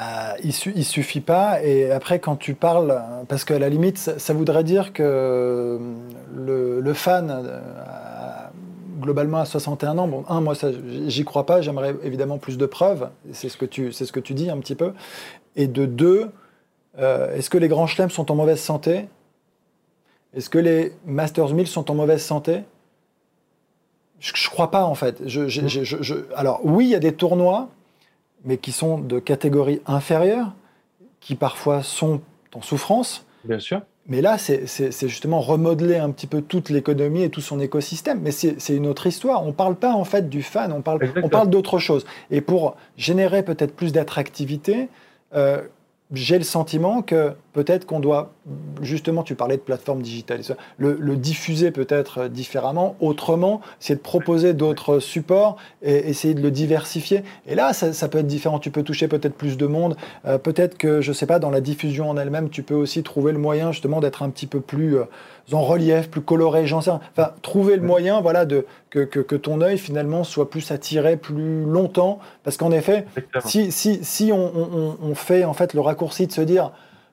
Euh, 0.00 0.32
il, 0.42 0.54
ne 0.76 0.82
suffit 0.82 1.20
pas. 1.20 1.62
Et 1.62 1.90
après, 1.90 2.18
quand 2.18 2.36
tu 2.36 2.54
parles, 2.54 3.02
parce 3.28 3.44
qu'à 3.44 3.58
la 3.58 3.68
limite, 3.68 3.98
ça, 3.98 4.34
voudrait 4.34 4.64
dire 4.64 4.92
que 4.92 5.78
le, 6.34 6.94
fan, 6.94 7.30
euh, 7.30 7.60
globalement 9.00 9.38
à 9.38 9.44
61 9.44 9.98
ans, 9.98 10.08
bon, 10.08 10.24
un, 10.28 10.40
moi, 10.40 10.54
j'y 11.06 11.24
crois 11.24 11.44
pas. 11.44 11.60
J'aimerais 11.60 11.94
évidemment 12.02 12.38
plus 12.38 12.56
de 12.56 12.66
preuves. 12.66 13.10
C'est 13.32 13.48
ce 13.48 13.56
que 13.56 13.66
tu, 13.66 13.92
c'est 13.92 14.06
ce 14.06 14.12
que 14.12 14.20
tu 14.20 14.34
dis 14.34 14.50
un 14.50 14.58
petit 14.58 14.74
peu. 14.74 14.92
Et 15.56 15.66
de 15.66 15.84
deux, 15.84 16.30
Est-ce 16.96 17.50
que 17.50 17.58
les 17.58 17.68
grands 17.68 17.86
chelems 17.86 18.10
sont 18.10 18.30
en 18.30 18.34
mauvaise 18.34 18.60
santé? 18.60 19.08
Est-ce 20.34 20.48
que 20.48 20.58
les 20.58 20.92
Masters 21.04 21.52
1000 21.52 21.66
sont 21.66 21.90
en 21.90 21.94
mauvaise 21.94 22.22
santé? 22.22 22.62
Je, 24.18 24.32
ne 24.32 24.50
crois 24.50 24.70
pas 24.70 24.84
en 24.84 24.94
fait. 24.94 25.20
alors 26.36 26.60
oui, 26.62 26.86
il 26.86 26.90
y 26.90 26.94
a 26.94 27.00
des 27.00 27.12
tournois, 27.12 27.68
mais 28.44 28.56
qui 28.56 28.72
sont 28.72 28.98
de 28.98 29.18
catégorie 29.18 29.80
inférieure, 29.86 30.52
qui 31.20 31.34
parfois 31.34 31.82
sont 31.82 32.20
en 32.54 32.62
souffrance. 32.62 33.24
Bien 33.44 33.58
sûr. 33.58 33.82
Mais 34.08 34.20
là, 34.20 34.36
c'est 34.36 35.08
justement 35.08 35.40
remodeler 35.40 35.96
un 35.96 36.10
petit 36.10 36.26
peu 36.26 36.42
toute 36.42 36.70
l'économie 36.70 37.22
et 37.22 37.30
tout 37.30 37.40
son 37.40 37.60
écosystème. 37.60 38.20
Mais 38.20 38.32
c'est 38.32 38.74
une 38.74 38.86
autre 38.88 39.06
histoire. 39.06 39.44
On 39.44 39.48
ne 39.48 39.52
parle 39.52 39.76
pas 39.76 39.92
en 39.92 40.04
fait 40.04 40.28
du 40.28 40.42
fan, 40.42 40.72
on 40.72 40.82
parle, 40.82 41.12
on 41.22 41.28
parle 41.28 41.48
d'autre 41.48 41.78
chose. 41.78 42.04
Et 42.30 42.40
pour 42.40 42.76
générer 42.96 43.44
peut-être 43.44 43.74
plus 43.74 43.92
d'attractivité, 43.92 44.88
euh, 45.34 45.62
j'ai 46.12 46.36
le 46.36 46.44
sentiment 46.44 47.00
que 47.00 47.32
peut-être 47.52 47.86
qu'on 47.86 48.00
doit, 48.00 48.32
justement, 48.80 49.22
tu 49.22 49.34
parlais 49.34 49.56
de 49.56 49.62
plateforme 49.62 50.02
digitale, 50.02 50.40
le, 50.78 50.96
le 50.98 51.16
diffuser 51.16 51.70
peut-être 51.70 52.28
différemment, 52.28 52.96
autrement, 53.00 53.60
c'est 53.78 53.94
de 53.94 54.00
proposer 54.00 54.52
d'autres 54.52 54.98
supports 54.98 55.56
et 55.82 56.08
essayer 56.08 56.34
de 56.34 56.42
le 56.42 56.50
diversifier. 56.50 57.22
Et 57.46 57.54
là, 57.54 57.72
ça, 57.72 58.08
peut 58.08 58.18
être 58.18 58.26
différent. 58.26 58.58
Tu 58.58 58.70
peux 58.70 58.82
toucher 58.82 59.08
peut-être 59.08 59.34
plus 59.34 59.56
de 59.56 59.66
monde. 59.66 59.96
Euh, 60.26 60.38
peut-être 60.38 60.76
que, 60.76 61.00
je 61.00 61.12
sais 61.12 61.26
pas, 61.26 61.38
dans 61.38 61.50
la 61.50 61.60
diffusion 61.60 62.10
en 62.10 62.16
elle-même, 62.16 62.50
tu 62.50 62.62
peux 62.62 62.74
aussi 62.74 63.02
trouver 63.02 63.32
le 63.32 63.38
moyen 63.38 63.72
justement 63.72 64.00
d'être 64.00 64.22
un 64.22 64.30
petit 64.30 64.46
peu 64.46 64.60
plus 64.60 64.96
euh, 64.96 65.04
en 65.52 65.62
relief, 65.62 66.08
plus 66.08 66.20
coloré, 66.20 66.66
j'en 66.66 66.80
sais 66.80 66.90
Enfin, 66.90 67.32
trouver 67.42 67.76
le 67.76 67.82
moyen, 67.82 68.20
voilà, 68.20 68.44
de, 68.44 68.66
que, 68.90 69.00
que, 69.00 69.36
ton 69.36 69.60
œil 69.60 69.78
finalement 69.78 70.24
soit 70.24 70.50
plus 70.50 70.70
attiré 70.70 71.16
plus 71.16 71.64
longtemps. 71.64 72.18
Parce 72.44 72.56
qu'en 72.56 72.70
effet, 72.70 73.06
si, 73.44 73.72
si, 73.72 74.04
si 74.04 74.32
on, 74.32 74.52
on, 74.54 74.96
on, 75.02 75.14
fait 75.14 75.44
en 75.44 75.52
fait 75.52 75.74
le 75.74 75.80
raccourci 75.80 76.26
de 76.26 76.32
se 76.32 76.40
dire 76.40 76.72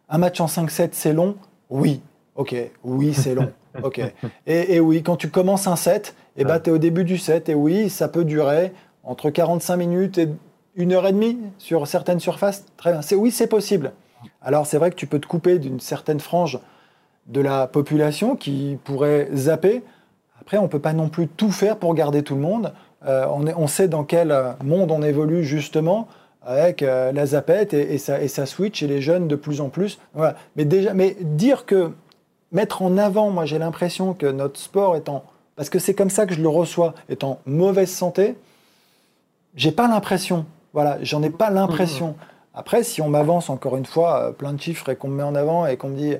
un 0.09 0.17
match 0.17 0.39
en 0.41 0.47
5-7, 0.47 0.89
c'est 0.91 1.13
long 1.13 1.35
Oui, 1.69 2.01
ok, 2.35 2.55
oui, 2.83 3.13
c'est 3.13 3.35
long. 3.35 3.51
ok. 3.83 4.01
Et, 4.47 4.75
et, 4.75 4.79
oui, 4.79 5.03
quand 5.03 5.15
tu 5.15 5.29
commences 5.29 5.67
un 5.67 5.75
set, 5.75 6.15
et 6.37 6.43
tu 6.43 6.51
es 6.51 6.69
au 6.69 6.77
début 6.77 7.03
du 7.03 7.17
set, 7.17 7.49
et 7.49 7.53
oui, 7.53 7.89
ça 7.89 8.07
peut 8.07 8.25
durer 8.25 8.73
entre 9.03 9.29
45 9.29 9.77
minutes 9.77 10.17
et 10.17 10.29
une 10.75 10.93
heure 10.93 11.05
et 11.07 11.11
demie 11.11 11.37
sur 11.57 11.87
certaines 11.87 12.19
surfaces. 12.19 12.65
Très 12.77 12.91
bien. 12.91 13.01
Oui, 13.17 13.31
c'est 13.31 13.47
possible. 13.47 13.91
Alors, 14.41 14.65
c'est 14.65 14.77
vrai 14.77 14.89
que 14.89 14.95
tu 14.95 15.07
peux 15.07 15.19
te 15.19 15.27
couper 15.27 15.59
d'une 15.59 15.79
certaine 15.79 16.19
frange 16.19 16.59
de 17.27 17.41
la 17.41 17.67
population 17.67 18.35
qui 18.35 18.77
pourrait 18.83 19.29
zapper. 19.33 19.83
Après, 20.41 20.57
on 20.57 20.63
ne 20.63 20.67
peut 20.67 20.79
pas 20.79 20.93
non 20.93 21.09
plus 21.09 21.27
tout 21.27 21.51
faire 21.51 21.77
pour 21.77 21.93
garder 21.93 22.23
tout 22.23 22.35
le 22.35 22.41
monde. 22.41 22.73
Euh, 23.05 23.25
on, 23.31 23.45
on, 23.47 23.67
sait 23.67 23.87
dans 23.87 24.03
quel 24.03 24.35
monde 24.63 24.91
on 24.91 25.01
évolue 25.01 25.43
justement 25.43 26.07
avec 26.45 26.83
euh, 26.83 27.11
la 27.11 27.25
zapette 27.27 27.73
et, 27.73 27.93
et, 27.93 27.97
ça 27.97 28.45
switch 28.45 28.81
et 28.81 28.87
les 28.87 29.01
jeunes 29.01 29.27
de 29.27 29.35
plus 29.35 29.61
en 29.61 29.69
plus. 29.69 29.99
Voilà. 30.13 30.35
Mais 30.55 30.65
déjà, 30.65 30.93
mais 30.93 31.15
dire 31.19 31.65
que 31.65 31.91
mettre 32.51 32.81
en 32.81 32.97
avant, 32.97 33.29
moi 33.29 33.45
j'ai 33.45 33.59
l'impression 33.59 34.13
que 34.13 34.25
notre 34.25 34.59
sport 34.59 34.95
est 34.95 35.09
en, 35.09 35.23
parce 35.55 35.69
que 35.69 35.79
c'est 35.79 35.93
comme 35.93 36.09
ça 36.09 36.25
que 36.25 36.33
je 36.33 36.41
le 36.41 36.49
reçois, 36.49 36.93
est 37.09 37.23
en 37.23 37.39
mauvaise 37.45 37.91
santé. 37.91 38.35
J'ai 39.55 39.71
pas 39.71 39.87
l'impression. 39.87 40.45
Voilà, 40.73 40.97
j'en 41.01 41.21
ai 41.23 41.29
pas 41.29 41.49
l'impression. 41.49 42.15
Après, 42.53 42.83
si 42.83 43.01
on 43.01 43.09
m'avance 43.09 43.49
encore 43.49 43.77
une 43.77 43.85
fois 43.85 44.19
euh, 44.19 44.31
plein 44.31 44.53
de 44.53 44.61
chiffres 44.61 44.89
et 44.89 44.95
qu'on 44.95 45.07
me 45.07 45.15
met 45.15 45.23
en 45.23 45.35
avant 45.35 45.65
et 45.65 45.77
qu'on 45.77 45.89
me 45.89 45.97
dit, 45.97 46.15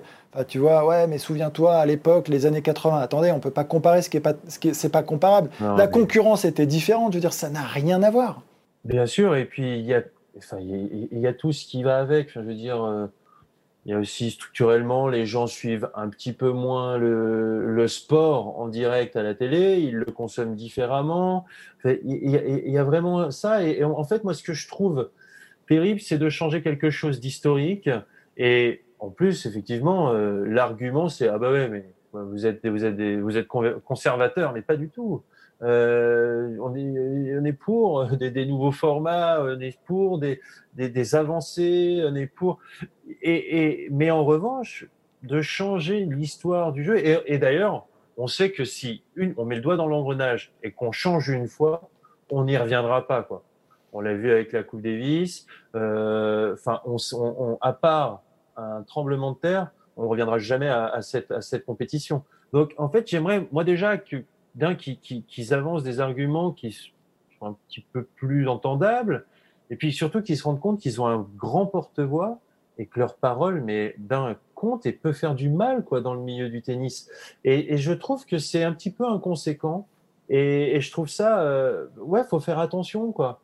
tu 0.47 0.59
vois, 0.59 0.85
ouais, 0.85 1.07
mais 1.07 1.17
souviens-toi 1.17 1.75
à 1.75 1.85
l'époque, 1.85 2.27
les 2.27 2.45
années 2.45 2.61
80. 2.61 2.99
Attendez, 2.99 3.31
on 3.31 3.39
peut 3.39 3.49
pas 3.49 3.63
comparer 3.63 4.01
ce 4.01 4.09
qui 4.09 4.17
est 4.17 4.21
pas, 4.21 4.33
ce 4.47 4.59
qui 4.59 4.75
c'est 4.75 4.89
pas 4.89 5.03
comparable. 5.03 5.49
la 5.59 5.87
concurrence 5.87 6.45
était 6.45 6.65
différente. 6.65 7.13
Je 7.13 7.17
veux 7.17 7.21
dire, 7.21 7.33
ça 7.33 7.49
n'a 7.49 7.63
rien 7.63 8.03
à 8.03 8.11
voir. 8.11 8.41
Bien 8.85 9.05
sûr, 9.05 9.35
et 9.35 9.45
puis 9.45 9.77
il 9.77 9.85
y 9.85 9.93
a, 9.93 11.33
tout 11.33 11.51
ce 11.51 11.65
qui 11.65 11.83
va 11.83 11.97
avec. 11.99 12.31
je 12.31 12.39
veux 12.39 12.53
dire, 12.53 12.83
euh, 12.83 13.07
il 13.85 13.91
y 13.91 13.93
a 13.93 13.99
aussi 13.99 14.31
structurellement, 14.31 15.07
les 15.07 15.25
gens 15.25 15.47
suivent 15.47 15.89
un 15.95 16.09
petit 16.09 16.33
peu 16.33 16.51
moins 16.51 16.97
le, 16.97 17.87
sport 17.87 18.59
en 18.59 18.67
direct 18.67 19.15
à 19.15 19.23
la 19.23 19.33
télé, 19.35 19.79
ils 19.79 19.95
le 19.95 20.05
consomment 20.05 20.55
différemment. 20.55 21.45
il, 21.85 22.29
y 22.29 22.77
a, 22.77 22.83
vraiment 22.83 23.31
ça. 23.31 23.63
Et, 23.63 23.83
en 23.83 24.03
fait, 24.03 24.23
moi, 24.23 24.33
ce 24.33 24.43
que 24.43 24.53
je 24.53 24.67
trouve 24.67 25.09
terrible, 25.67 25.99
c'est 25.99 26.17
de 26.17 26.29
changer 26.29 26.61
quelque 26.61 26.89
chose 26.89 27.19
d'historique. 27.19 27.89
Et 28.37 28.83
en 28.99 29.09
plus, 29.09 29.45
effectivement, 29.45 30.13
euh, 30.13 30.45
l'argument, 30.45 31.09
c'est 31.09 31.27
ah 31.27 31.37
bah 31.37 31.51
ouais, 31.51 31.67
mais 31.67 31.85
vous 32.13 32.45
êtes 32.45 32.61
conservateur, 33.83 34.53
mais 34.53 34.61
pas 34.61 34.75
du 34.75 34.89
tout. 34.89 35.23
Euh, 35.61 36.55
on, 36.61 36.75
est, 37.45 37.53
pour 37.53 38.05
des, 38.17 38.45
nouveaux 38.45 38.71
formats, 38.71 39.41
on 39.41 39.59
est 39.59 39.77
pour 39.85 40.19
des, 40.19 41.15
avancées, 41.15 42.01
on 42.05 42.15
est 42.15 42.27
pour. 42.27 42.59
Mais 43.25 44.11
en 44.11 44.23
revanche, 44.23 44.87
de 45.23 45.41
changer 45.41 46.05
l'histoire 46.05 46.71
du 46.71 46.83
jeu. 46.83 46.97
Et, 46.97 47.37
d'ailleurs, 47.37 47.87
on 48.17 48.27
sait 48.27 48.51
que 48.51 48.63
si 48.63 49.03
on 49.37 49.45
met 49.45 49.55
le 49.55 49.61
doigt 49.61 49.77
dans 49.77 49.87
l'engrenage 49.87 50.53
et 50.63 50.71
qu'on 50.71 50.91
change 50.91 51.29
une 51.29 51.47
fois, 51.47 51.89
on 52.29 52.45
n'y 52.45 52.57
reviendra 52.57 53.07
pas. 53.07 53.27
On 53.91 54.01
l'a 54.01 54.13
vu 54.13 54.31
avec 54.31 54.51
la 54.51 54.63
Coupe 54.63 54.81
Davis. 54.81 55.47
Euh, 55.75 56.53
enfin, 56.53 56.81
à 57.61 57.73
part 57.73 58.21
un 58.55 58.83
tremblement 58.83 59.31
de 59.31 59.37
terre, 59.37 59.71
on 59.97 60.03
ne 60.03 60.07
reviendra 60.07 60.37
jamais 60.37 60.69
à, 60.69 61.01
cette, 61.01 61.31
à 61.31 61.41
cette 61.41 61.65
compétition. 61.65 62.23
Donc, 62.53 62.73
en 62.77 62.89
fait, 62.89 63.07
j'aimerais, 63.07 63.47
moi 63.51 63.63
déjà, 63.63 63.97
que 63.97 64.23
d'un 64.59 64.75
qu'ils 64.75 64.99
qui, 64.99 65.53
avancent 65.53 65.83
des 65.83 66.01
arguments 66.01 66.51
qui 66.51 66.71
sont 67.39 67.45
un 67.47 67.57
petit 67.67 67.81
peu 67.93 68.03
plus 68.03 68.47
entendables, 68.47 69.25
et 69.69 69.75
puis 69.75 69.93
surtout 69.93 70.21
qu'ils 70.21 70.37
se 70.37 70.43
rendent 70.43 70.59
compte 70.59 70.79
qu'ils 70.79 71.01
ont 71.01 71.07
un 71.07 71.27
grand 71.37 71.65
porte-voix 71.65 72.39
et 72.77 72.85
que 72.85 72.99
leur 72.99 73.15
parole, 73.15 73.61
mais 73.61 73.95
d'un 73.97 74.35
compte 74.55 74.85
et 74.85 74.91
peut 74.91 75.13
faire 75.13 75.35
du 75.35 75.49
mal 75.49 75.83
quoi 75.83 76.01
dans 76.01 76.13
le 76.13 76.21
milieu 76.21 76.49
du 76.49 76.61
tennis. 76.61 77.09
Et, 77.43 77.77
je 77.77 77.93
trouve 77.93 78.25
que 78.25 78.37
c'est 78.37 78.63
un 78.63 78.73
petit 78.73 78.91
peu 78.91 79.05
inconséquent. 79.05 79.87
Et, 80.29 80.75
et 80.75 80.81
je 80.81 80.91
trouve 80.91 81.07
ça, 81.07 81.41
euh, 81.41 81.87
ouais, 81.97 82.23
faut 82.23 82.39
faire 82.39 82.59
attention 82.59 83.11
quoi. 83.11 83.41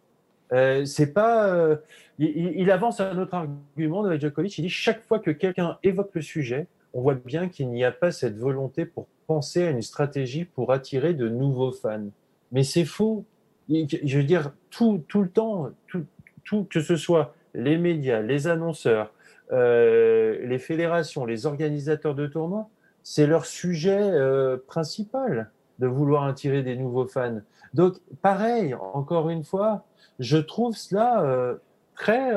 Euh, 0.53 0.85
c'est 0.85 1.13
pas, 1.13 1.47
euh, 1.47 1.77
il, 2.19 2.53
il, 2.57 2.69
avance 2.69 2.99
un 2.99 3.17
autre 3.17 3.33
argument 3.33 4.03
de 4.03 4.15
Djokovic. 4.17 4.57
Il 4.57 4.63
dit 4.63 4.69
chaque 4.69 5.03
fois 5.03 5.19
que 5.19 5.31
quelqu'un 5.31 5.77
évoque 5.83 6.11
le 6.13 6.21
sujet, 6.21 6.67
on 6.93 7.01
voit 7.01 7.15
bien 7.15 7.49
qu'il 7.49 7.69
n'y 7.71 7.83
a 7.83 7.91
pas 7.91 8.11
cette 8.11 8.37
volonté 8.37 8.85
pour 8.85 9.07
penser 9.27 9.63
à 9.63 9.69
une 9.71 9.81
stratégie 9.81 10.45
pour 10.45 10.71
attirer 10.71 11.13
de 11.13 11.29
nouveaux 11.29 11.71
fans. 11.71 12.09
Mais 12.51 12.63
c'est 12.63 12.85
faux. 12.85 13.25
Je 13.69 14.17
veux 14.17 14.23
dire, 14.23 14.51
tout, 14.69 15.03
tout 15.07 15.21
le 15.21 15.29
temps, 15.29 15.69
tout, 15.87 16.05
tout, 16.43 16.65
que 16.69 16.81
ce 16.81 16.95
soit 16.95 17.33
les 17.53 17.77
médias, 17.77 18.21
les 18.21 18.47
annonceurs, 18.47 19.11
euh, 19.51 20.45
les 20.45 20.59
fédérations, 20.59 21.25
les 21.25 21.45
organisateurs 21.45 22.15
de 22.15 22.27
tournois, 22.27 22.69
c'est 23.03 23.27
leur 23.27 23.45
sujet 23.45 23.99
euh, 23.99 24.57
principal 24.67 25.51
de 25.79 25.87
vouloir 25.87 26.23
attirer 26.25 26.63
des 26.63 26.75
nouveaux 26.75 27.07
fans. 27.07 27.39
Donc, 27.73 27.97
pareil, 28.21 28.73
encore 28.75 29.29
une 29.29 29.43
fois, 29.43 29.85
je 30.19 30.37
trouve 30.37 30.75
cela 30.75 31.21
euh, 31.23 31.55
très, 31.95 32.31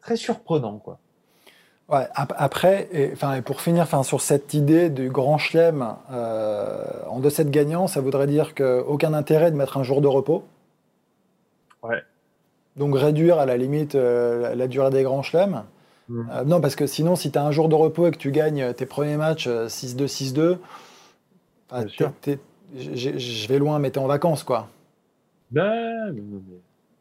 très 0.00 0.16
surprenant, 0.16 0.78
quoi. 0.78 0.98
Ouais, 1.90 2.08
après, 2.14 2.88
et, 2.92 3.10
enfin, 3.12 3.34
et 3.34 3.42
pour 3.42 3.60
finir 3.60 3.82
enfin, 3.82 4.02
sur 4.02 4.22
cette 4.22 4.54
idée 4.54 4.88
du 4.88 5.10
grand 5.10 5.36
chelem 5.36 5.96
euh, 6.10 6.82
en 7.08 7.20
de 7.20 7.28
cette 7.28 7.50
gagnant, 7.50 7.88
ça 7.88 8.00
voudrait 8.00 8.26
dire 8.26 8.54
qu'aucun 8.54 9.12
intérêt 9.12 9.50
de 9.50 9.56
mettre 9.56 9.76
un 9.76 9.82
jour 9.82 10.00
de 10.00 10.08
repos. 10.08 10.44
Ouais. 11.82 12.02
Donc 12.76 12.96
réduire 12.96 13.38
à 13.38 13.44
la 13.44 13.58
limite 13.58 13.96
euh, 13.96 14.54
la 14.54 14.66
durée 14.66 14.88
des 14.90 15.02
grands 15.02 15.22
chelems. 15.22 15.64
Mmh. 16.08 16.30
Euh, 16.32 16.44
non, 16.44 16.60
parce 16.62 16.74
que 16.74 16.86
sinon, 16.86 17.16
si 17.16 17.30
tu 17.30 17.38
as 17.38 17.44
un 17.44 17.50
jour 17.50 17.68
de 17.68 17.74
repos 17.74 18.06
et 18.06 18.10
que 18.12 18.16
tu 18.16 18.30
gagnes 18.30 18.72
tes 18.72 18.86
premiers 18.86 19.18
matchs 19.18 19.46
6-2, 19.46 20.06
6-2, 20.06 20.58
je 22.74 23.48
vais 23.48 23.58
loin, 23.58 23.78
mais 23.78 23.90
tu 23.90 23.98
es 23.98 24.02
en 24.02 24.06
vacances, 24.06 24.42
quoi. 24.42 24.68
Ben, 25.50 26.14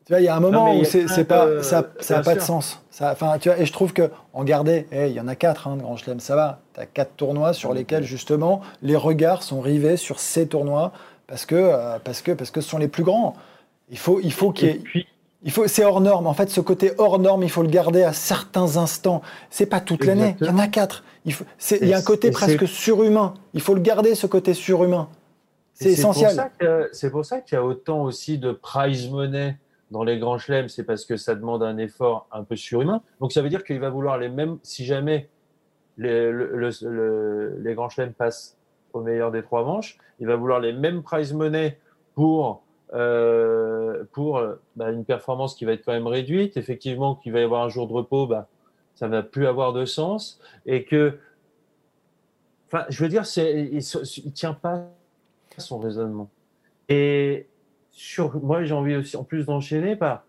tu 0.06 0.12
vois, 0.12 0.20
il 0.20 0.26
y 0.26 0.28
a 0.28 0.36
un 0.36 0.40
moment 0.40 0.76
où 0.76 0.84
c'est 0.84 1.24
pas, 1.24 1.64
ça 1.64 1.88
n'a 2.10 2.22
pas 2.22 2.36
de 2.36 2.42
sens. 2.42 2.80
Ça, 2.92 3.16
tu 3.40 3.50
vois, 3.50 3.58
et 3.58 3.66
je 3.66 3.74
trouve 3.74 3.94
que 3.94 4.12
en 4.34 4.44
garder, 4.44 4.86
il 4.92 5.14
y 5.14 5.20
en 5.20 5.28
a 5.28 5.36
quatre 5.36 5.68
hein, 5.68 5.78
de 5.78 5.82
Grand 5.82 5.98
Chelem, 5.98 6.20
ça 6.20 6.36
va. 6.36 6.60
Tu 6.74 6.82
as 6.82 6.86
quatre 6.86 7.16
tournois 7.16 7.54
sur 7.54 7.74
lesquels 7.74 8.04
justement 8.04 8.62
les 8.82 8.96
regards 8.96 9.44
sont 9.44 9.62
rivés 9.62 9.98
sur 9.98 10.20
ces 10.20 10.48
tournois 10.48 10.92
parce 11.28 11.46
que, 11.46 11.56
euh, 11.56 11.98
parce 12.04 12.22
que, 12.22 12.32
parce 12.32 12.52
que 12.52 12.62
ce 12.62 12.70
sont 12.70 12.78
les 12.78 12.88
plus 12.88 13.04
grands. 13.04 13.36
Il 13.90 13.98
faut, 13.98 14.20
il 14.22 14.34
faut 14.34 14.52
qu'il 14.52 14.68
y 14.68 14.72
ait. 14.72 15.06
Il 15.46 15.52
faut, 15.52 15.68
c'est 15.68 15.84
hors 15.84 16.00
norme. 16.00 16.28
En 16.28 16.34
fait, 16.34 16.50
ce 16.50 16.62
côté 16.62 16.94
hors 16.98 17.20
norme, 17.20 17.44
il 17.44 17.50
faut 17.50 17.64
le 17.64 17.70
garder 17.70 18.04
à 18.04 18.14
certains 18.14 18.78
instants. 18.78 19.22
C'est 19.50 19.66
pas 19.66 19.82
toute 19.82 20.06
l'année. 20.06 20.38
Il 20.40 20.48
y 20.48 20.50
en 20.50 20.58
a 20.58 20.68
quatre. 20.68 21.04
Il, 21.26 21.34
faut, 21.34 21.44
il 21.82 21.88
y 21.88 21.94
a 21.94 21.98
un 21.98 22.02
côté 22.02 22.32
presque 22.32 22.66
surhumain. 22.66 23.34
Il 23.54 23.60
faut 23.60 23.74
le 23.74 23.82
garder, 23.82 24.16
ce 24.16 24.26
côté 24.26 24.54
surhumain. 24.54 25.10
C'est 25.74 25.92
essentiel. 25.92 26.50
C'est 26.94 27.10
pour 27.10 27.26
ça 27.26 27.42
qu'il 27.42 27.56
y 27.56 27.60
a 27.60 27.64
autant 27.64 28.04
aussi 28.04 28.38
de 28.38 28.52
prize 28.52 29.10
money 29.10 29.58
dans 29.92 30.04
les 30.04 30.18
grands 30.18 30.38
chelems, 30.38 30.70
c'est 30.70 30.84
parce 30.84 31.06
que 31.06 31.18
ça 31.18 31.36
demande 31.36 31.64
un 31.64 31.78
effort 31.78 32.28
un 32.32 32.44
peu 32.44 32.56
surhumain. 32.56 33.02
Donc 33.20 33.32
ça 33.32 33.42
veut 33.42 33.50
dire 33.50 33.64
qu'il 33.64 33.80
va 33.80 33.90
vouloir 33.90 34.18
les 34.18 34.30
mêmes, 34.30 34.58
si 34.64 34.86
jamais 34.86 35.30
les, 35.98 36.32
grands 37.76 37.90
chelems 37.90 38.14
passent 38.14 38.58
au 38.94 39.02
meilleur 39.02 39.32
des 39.32 39.44
trois 39.44 39.64
manches, 39.64 39.98
il 40.20 40.28
va 40.28 40.36
vouloir 40.36 40.60
les 40.60 40.74
mêmes 40.74 41.04
prize 41.04 41.34
money 41.34 41.80
pour 42.16 42.64
euh, 42.94 44.04
pour 44.12 44.40
bah, 44.76 44.92
une 44.92 45.04
performance 45.04 45.56
qui 45.56 45.66
va 45.66 45.74
être 45.74 45.84
quand 45.84 45.94
même 45.94 46.06
réduite. 46.08 46.58
Effectivement, 46.58 47.16
qu'il 47.16 47.32
va 47.34 47.40
y 47.40 47.44
avoir 47.44 47.64
un 47.64 47.70
jour 47.70 47.88
de 47.88 47.94
repos, 47.94 48.28
bah, 48.28 48.48
ça 48.96 49.08
va 49.08 49.24
plus 49.24 49.48
avoir 49.48 49.74
de 49.74 49.86
sens 49.86 50.40
et 50.66 50.84
que, 50.84 51.18
enfin, 52.68 52.86
je 52.90 53.04
veux 53.04 53.10
dire, 53.10 53.24
il, 53.38 53.80
il 53.80 54.34
tient 54.34 54.54
pas 54.54 54.86
son 55.58 55.80
raisonnement. 55.80 56.30
Et 56.90 57.48
sur, 57.94 58.44
moi, 58.44 58.64
j'ai 58.64 58.74
envie 58.74 58.96
aussi, 58.96 59.16
en 59.16 59.24
plus 59.24 59.46
d'enchaîner 59.46 59.96
par 59.96 60.26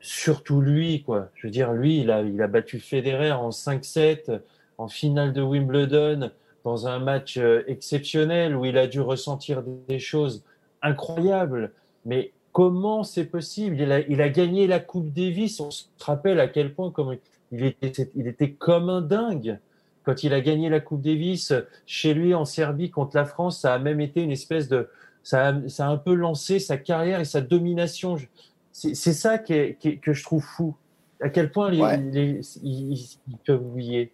surtout 0.00 0.60
lui, 0.60 1.02
quoi. 1.02 1.28
Je 1.34 1.46
veux 1.46 1.50
dire, 1.50 1.72
lui, 1.72 2.00
il 2.00 2.10
a, 2.10 2.22
il 2.22 2.40
a 2.40 2.46
battu 2.46 2.80
Federer 2.80 3.32
en 3.32 3.50
5-7, 3.50 4.40
en 4.78 4.88
finale 4.88 5.32
de 5.32 5.42
Wimbledon, 5.42 6.30
dans 6.64 6.86
un 6.86 6.98
match 6.98 7.36
euh, 7.36 7.62
exceptionnel 7.66 8.56
où 8.56 8.64
il 8.64 8.78
a 8.78 8.86
dû 8.86 9.00
ressentir 9.00 9.62
des 9.88 9.98
choses 9.98 10.42
incroyables. 10.82 11.72
Mais 12.06 12.32
comment 12.52 13.02
c'est 13.02 13.26
possible? 13.26 13.76
Il 13.80 13.92
a, 13.92 14.00
il 14.00 14.22
a 14.22 14.28
gagné 14.28 14.66
la 14.66 14.78
Coupe 14.78 15.12
Davis. 15.12 15.60
On 15.60 15.70
se 15.70 15.84
rappelle 16.00 16.40
à 16.40 16.48
quel 16.48 16.72
point 16.72 16.90
comme 16.90 17.16
il, 17.52 17.64
était, 17.64 18.10
il 18.14 18.26
était 18.26 18.52
comme 18.52 18.88
un 18.88 19.02
dingue. 19.02 19.58
Quand 20.04 20.22
il 20.22 20.32
a 20.32 20.40
gagné 20.40 20.70
la 20.70 20.80
Coupe 20.80 21.02
Davis 21.02 21.52
chez 21.86 22.14
lui 22.14 22.34
en 22.34 22.44
Serbie 22.44 22.90
contre 22.90 23.16
la 23.16 23.26
France, 23.26 23.60
ça 23.60 23.74
a 23.74 23.78
même 23.78 24.00
été 24.00 24.22
une 24.22 24.32
espèce 24.32 24.68
de... 24.68 24.88
Ça 25.22 25.48
a, 25.48 25.68
ça 25.68 25.86
a 25.86 25.88
un 25.88 25.96
peu 25.96 26.14
lancé 26.14 26.58
sa 26.58 26.76
carrière 26.76 27.20
et 27.20 27.24
sa 27.24 27.40
domination. 27.40 28.16
C'est 28.72 28.94
ça 28.94 29.38
qui 29.38 29.52
est, 29.52 29.78
qui 29.78 29.98
que 29.98 30.12
je 30.12 30.22
trouve 30.22 30.42
fou. 30.42 30.74
À 31.22 31.28
quel 31.28 31.50
point 31.50 31.70
il, 31.72 32.40
il, 32.62 33.36
peut 33.44 33.54
oublier. 33.54 34.10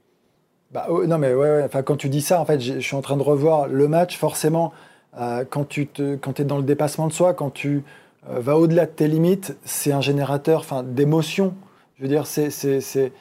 Bah, 0.73 0.87
oh, 0.89 1.07
non, 1.07 1.19
mais 1.19 1.35
ouais, 1.35 1.63
Enfin, 1.65 1.83
quand 1.83 1.97
tu 1.97 2.09
dis 2.09 2.21
ça, 2.21 2.41
en 2.41 2.45
fait, 2.45 2.61
je 2.61 2.81
suis 2.81 2.97
en 2.97 3.03
train 3.03 3.17
de 3.17 3.23
revoir 3.23 3.69
le 3.69 3.87
match. 3.87 4.17
Forcément, 4.17 4.73
euh, 5.19 5.45
quand 5.49 5.69
tu 5.69 5.87
te, 5.87 6.17
quand 6.17 6.41
es 6.41 6.45
dans 6.45 6.59
le 6.59 6.65
dépassement 6.65 7.07
de 7.07 7.13
soi, 7.13 7.33
quand 7.33 7.51
tu 7.51 7.85
euh, 8.29 8.41
vas 8.41 8.59
au-delà 8.59 8.87
de 8.87 8.91
tes 8.91 9.09
limites, 9.09 9.57
c'est 9.65 9.93
un 9.93 10.01
générateur 10.01 10.61
enfin, 10.61 10.83
d'émotions. 10.83 11.55
Je 11.97 12.03
veux 12.03 12.09
dire, 12.09 12.27
c'est, 12.27 12.51
c'est, 12.51 13.13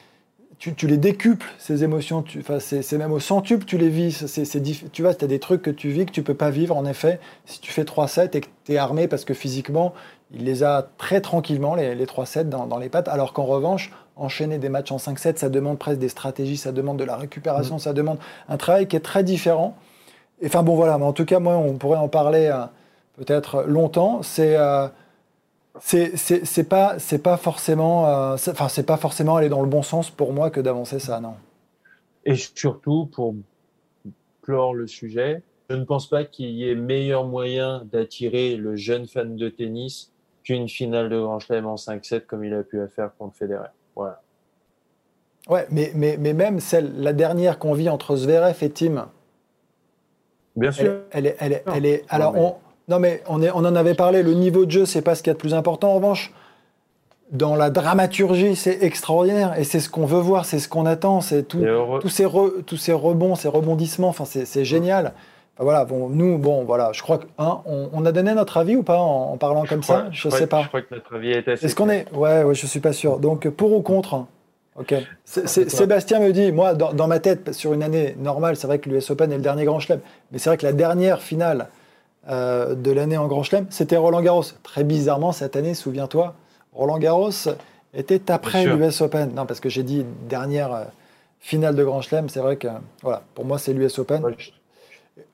tu, 0.58 0.74
tu, 0.74 0.86
les 0.86 0.96
décuples, 0.96 1.46
ces 1.58 1.84
émotions. 1.84 2.24
C'est, 2.60 2.92
même 2.92 3.12
au 3.12 3.20
centuple 3.20 3.64
tu 3.64 3.78
les 3.78 3.88
vis. 3.88 4.24
Tu 4.92 5.02
vois, 5.02 5.14
tu 5.14 5.24
as 5.24 5.28
des 5.28 5.38
trucs 5.38 5.62
que 5.62 5.70
tu 5.70 5.90
vis 5.90 6.06
que 6.06 6.12
tu 6.12 6.22
peux 6.22 6.34
pas 6.34 6.50
vivre, 6.50 6.76
en 6.76 6.86
effet, 6.86 7.20
si 7.44 7.60
tu 7.60 7.70
fais 7.72 7.84
3-7 7.84 8.36
et 8.36 8.40
que 8.40 8.48
tu 8.64 8.72
es 8.72 8.76
armé 8.78 9.08
parce 9.08 9.24
que 9.24 9.34
physiquement, 9.34 9.92
il 10.32 10.44
les 10.44 10.62
a 10.62 10.88
très 10.98 11.20
tranquillement, 11.20 11.74
les, 11.74 11.94
les 11.94 12.06
3-7 12.06 12.48
dans, 12.48 12.66
dans, 12.66 12.78
les 12.78 12.88
pattes. 12.88 13.08
Alors 13.08 13.32
qu'en 13.32 13.44
revanche, 13.44 13.92
enchaîner 14.16 14.58
des 14.58 14.68
matchs 14.68 14.92
en 14.92 14.96
5-7, 14.96 15.36
ça 15.36 15.48
demande 15.48 15.78
presque 15.78 15.98
des 15.98 16.08
stratégies, 16.08 16.56
ça 16.56 16.72
demande 16.72 16.98
de 16.98 17.04
la 17.04 17.16
récupération, 17.16 17.76
mmh. 17.76 17.80
ça 17.80 17.92
demande 17.92 18.18
un 18.48 18.56
travail 18.56 18.88
qui 18.88 18.96
est 18.96 19.00
très 19.00 19.22
différent. 19.22 19.76
Enfin 20.44 20.62
bon, 20.62 20.74
voilà, 20.74 20.98
mais 20.98 21.04
en 21.04 21.12
tout 21.12 21.24
cas, 21.24 21.38
moi, 21.38 21.56
on 21.56 21.74
pourrait 21.74 21.98
en 21.98 22.08
parler 22.08 22.46
euh, 22.46 22.64
peut-être 23.16 23.64
longtemps. 23.64 24.22
C'est. 24.22 24.56
Euh, 24.56 24.88
c'est 25.80 26.68
pas 26.68 26.98
c'est 26.98 27.22
pas 27.22 27.36
forcément 27.36 28.06
euh, 28.06 28.34
enfin 28.34 28.68
c'est 28.68 28.86
pas 28.86 28.96
forcément 28.96 29.36
aller 29.36 29.48
dans 29.48 29.62
le 29.62 29.68
bon 29.68 29.82
sens 29.82 30.10
pour 30.10 30.32
moi 30.32 30.50
que 30.50 30.60
d'avancer 30.60 30.98
ça 30.98 31.20
non. 31.20 31.34
Et 32.24 32.34
surtout 32.34 33.06
pour 33.06 33.34
clore 34.42 34.74
le 34.74 34.86
sujet 34.86 35.42
je 35.68 35.76
ne 35.76 35.84
pense 35.84 36.08
pas 36.08 36.24
qu'il 36.24 36.50
y 36.50 36.68
ait 36.68 36.74
meilleur 36.74 37.26
moyen 37.26 37.84
d'attirer 37.90 38.56
le 38.56 38.76
jeune 38.76 39.06
fan 39.06 39.36
de 39.36 39.48
tennis 39.48 40.12
qu'une 40.44 40.68
finale 40.68 41.08
de 41.08 41.18
Grand 41.20 41.40
Chelem 41.40 41.66
en 41.66 41.74
5-7 41.74 42.26
comme 42.26 42.44
il 42.44 42.54
a 42.54 42.62
pu 42.62 42.76
la 42.76 42.86
faire 42.86 43.10
contre 43.18 43.36
Federer. 43.36 43.68
Voilà. 43.94 44.22
Ouais 45.48 45.66
mais 45.70 45.92
mais, 45.94 46.16
mais 46.18 46.32
même 46.32 46.60
celle 46.60 47.00
la 47.00 47.12
dernière 47.12 47.58
qu'on 47.58 47.74
vit 47.74 47.88
entre 47.88 48.16
Zverev 48.16 48.62
et 48.62 48.70
Tim 48.70 49.08
bien 50.54 50.72
sûr. 50.72 51.02
elle, 51.10 51.26
est 51.26 51.36
elle 51.38 51.52
est, 51.52 51.64
elle 51.74 51.86
est 51.86 52.04
alors 52.08 52.36
on 52.36 52.56
non, 52.88 53.00
mais 53.00 53.22
on, 53.28 53.42
est, 53.42 53.50
on 53.50 53.58
en 53.58 53.74
avait 53.74 53.94
parlé, 53.94 54.22
le 54.22 54.34
niveau 54.34 54.64
de 54.64 54.70
jeu, 54.70 54.86
c'est 54.86 55.02
pas 55.02 55.14
ce 55.14 55.22
qu'il 55.22 55.30
y 55.30 55.32
a 55.32 55.34
de 55.34 55.40
plus 55.40 55.54
important. 55.54 55.90
En 55.90 55.94
revanche, 55.96 56.32
dans 57.32 57.56
la 57.56 57.70
dramaturgie, 57.70 58.54
c'est 58.54 58.82
extraordinaire 58.82 59.58
et 59.58 59.64
c'est 59.64 59.80
ce 59.80 59.88
qu'on 59.88 60.06
veut 60.06 60.20
voir, 60.20 60.44
c'est 60.44 60.60
ce 60.60 60.68
qu'on 60.68 60.86
attend, 60.86 61.20
c'est 61.20 61.42
tout, 61.42 61.64
tous, 62.00 62.08
ces 62.08 62.26
tous 62.64 62.76
ces 62.76 62.92
rebonds, 62.92 63.34
ces 63.34 63.48
rebondissements, 63.48 64.08
enfin, 64.08 64.24
c'est 64.24 64.64
génial. 64.64 65.12
voilà, 65.58 65.84
bon, 65.84 66.08
nous, 66.08 66.38
bon, 66.38 66.64
voilà, 66.64 66.92
je 66.92 67.02
crois 67.02 67.18
qu'on 67.18 67.90
on, 67.92 68.06
a 68.06 68.12
donné 68.12 68.34
notre 68.34 68.56
avis 68.58 68.76
ou 68.76 68.84
pas 68.84 68.98
en, 68.98 69.36
parlant 69.36 69.64
comme 69.64 69.82
ça? 69.82 70.06
Je, 70.12 70.28
sais 70.28 70.46
pas. 70.46 70.62
Je 70.62 70.68
crois 70.68 70.82
que 70.82 70.94
notre 70.94 71.16
avis 71.16 71.32
est 71.32 71.48
assez. 71.48 71.66
Est-ce 71.66 71.74
qu'on 71.74 71.90
est 71.90 72.06
Ouais, 72.12 72.44
ouais, 72.44 72.54
je 72.54 72.66
suis 72.66 72.80
pas 72.80 72.92
sûr. 72.92 73.18
Donc, 73.18 73.48
pour 73.48 73.72
ou 73.72 73.82
contre 73.82 74.26
Ok. 74.78 74.94
Sébastien 75.24 76.20
me 76.20 76.32
dit, 76.32 76.52
moi, 76.52 76.74
dans, 76.74 76.92
dans, 76.92 77.08
ma 77.08 77.18
tête, 77.18 77.52
sur 77.52 77.72
une 77.72 77.82
année 77.82 78.14
normale, 78.20 78.56
c'est 78.56 78.66
vrai 78.66 78.78
que 78.78 78.90
l'US 78.90 79.10
Open 79.10 79.32
est 79.32 79.36
le 79.36 79.42
dernier 79.42 79.64
grand 79.64 79.80
chelem, 79.80 80.00
mais 80.30 80.38
c'est 80.38 80.50
vrai 80.50 80.58
que 80.58 80.66
la 80.66 80.74
dernière 80.74 81.22
finale 81.22 81.68
euh, 82.28 82.74
de 82.74 82.90
l'année 82.90 83.16
en 83.16 83.28
Grand 83.28 83.44
Chelem, 83.44 83.66
c'était 83.70 83.96
Roland 83.96 84.20
Garros. 84.20 84.42
Très 84.62 84.82
bizarrement, 84.82 85.32
cette 85.32 85.54
année, 85.54 85.74
souviens-toi, 85.74 86.34
Roland 86.72 86.98
Garros 86.98 87.30
était 87.94 88.30
après 88.30 88.64
l'US 88.64 89.00
Open. 89.00 89.32
Non, 89.34 89.46
parce 89.46 89.60
que 89.60 89.68
j'ai 89.68 89.84
dit 89.84 90.04
dernière 90.28 90.74
euh, 90.74 90.84
finale 91.38 91.76
de 91.76 91.84
Grand 91.84 92.00
Chelem, 92.00 92.28
c'est 92.28 92.40
vrai 92.40 92.56
que, 92.56 92.68
voilà, 93.02 93.22
pour 93.34 93.44
moi, 93.44 93.58
c'est 93.58 93.72
l'US 93.72 93.98
Open. 93.98 94.22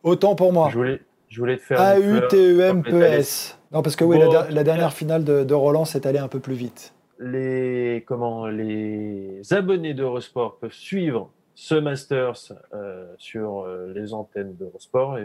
Autant 0.02 0.34
pour 0.34 0.52
moi. 0.52 0.68
Je 0.70 0.76
voulais, 0.76 1.00
je 1.28 1.40
voulais 1.40 1.56
te 1.56 1.62
faire. 1.62 1.80
A-U-T-E-M-P-S. 1.80 3.58
Non, 3.72 3.80
parce 3.80 3.96
que 3.96 4.04
oui, 4.04 4.18
la, 4.50 4.64
dernière 4.64 4.92
finale 4.92 5.24
de, 5.24 5.54
Roland 5.54 5.86
s'est 5.86 6.06
allée 6.06 6.18
un 6.18 6.28
peu 6.28 6.40
plus 6.40 6.54
vite. 6.54 6.92
Les, 7.18 8.04
comment, 8.06 8.48
les 8.48 9.40
abonnés 9.50 9.94
d'Eurosport 9.94 10.58
peuvent 10.60 10.72
suivre 10.72 11.30
ce 11.54 11.74
Masters 11.74 12.52
euh, 12.74 13.06
sur 13.16 13.66
les 13.94 14.12
antennes 14.12 14.54
d'Eurosport 14.56 15.18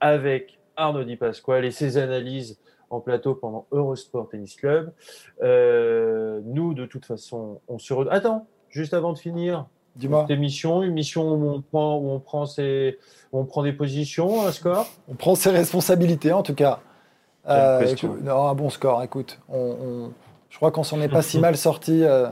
avec 0.00 0.58
Arnaud 0.76 1.04
Di 1.04 1.16
Pasquale 1.16 1.64
et 1.64 1.70
ses 1.70 1.98
analyses 1.98 2.58
en 2.90 3.00
plateau 3.00 3.34
pendant 3.34 3.66
Eurosport 3.72 4.28
Tennis 4.28 4.56
Club. 4.56 4.92
Euh, 5.42 6.40
nous, 6.44 6.74
de 6.74 6.86
toute 6.86 7.06
façon, 7.06 7.60
on 7.68 7.78
se... 7.78 7.92
Re... 7.92 8.06
Attends, 8.10 8.46
juste 8.70 8.94
avant 8.94 9.12
de 9.12 9.18
finir, 9.18 9.66
Dis-moi. 9.96 10.26
émission, 10.28 10.82
une 10.82 10.92
mission 10.92 11.32
où 11.32 11.50
on 11.50 11.60
prend, 11.60 11.98
où 11.98 12.10
on 12.10 12.20
prend, 12.20 12.46
ses, 12.46 12.98
où 13.32 13.38
on 13.38 13.44
prend 13.44 13.62
des 13.62 13.72
positions, 13.72 14.46
un 14.46 14.52
score? 14.52 14.86
On 15.08 15.14
prend 15.14 15.34
ses 15.34 15.50
responsabilités, 15.50 16.32
en 16.32 16.42
tout 16.42 16.54
cas. 16.54 16.80
Euh, 17.48 17.94
non, 18.22 18.48
un 18.48 18.54
bon 18.54 18.70
score, 18.70 19.02
écoute. 19.02 19.38
On, 19.48 20.10
je 20.50 20.56
crois 20.56 20.70
qu'on 20.70 20.84
s'en 20.84 21.00
est 21.00 21.08
pas 21.08 21.22
si 21.22 21.38
mal 21.40 21.56
sorti 21.56 22.02
euh, 22.04 22.28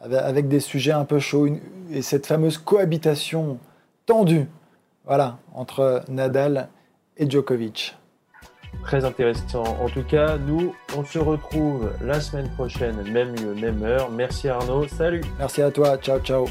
avec 0.00 0.48
des 0.48 0.60
sujets 0.60 0.92
un 0.92 1.04
peu 1.04 1.18
chauds 1.18 1.48
et 1.90 2.02
cette 2.02 2.26
fameuse 2.26 2.58
cohabitation 2.58 3.58
tendue 4.06 4.48
voilà, 5.04 5.38
entre 5.54 6.02
Nadal 6.08 6.68
et 7.16 7.28
Djokovic. 7.28 7.96
Très 8.82 9.04
intéressant. 9.04 9.64
En 9.80 9.88
tout 9.88 10.02
cas, 10.02 10.38
nous, 10.38 10.74
on 10.96 11.04
se 11.04 11.18
retrouve 11.18 11.92
la 12.02 12.20
semaine 12.20 12.48
prochaine, 12.50 13.02
même 13.10 13.34
lieu, 13.36 13.54
même 13.54 13.82
heure. 13.82 14.10
Merci 14.10 14.48
Arnaud. 14.48 14.88
Salut. 14.88 15.22
Merci 15.38 15.62
à 15.62 15.70
toi. 15.70 15.96
Ciao, 15.98 16.18
ciao. 16.20 16.46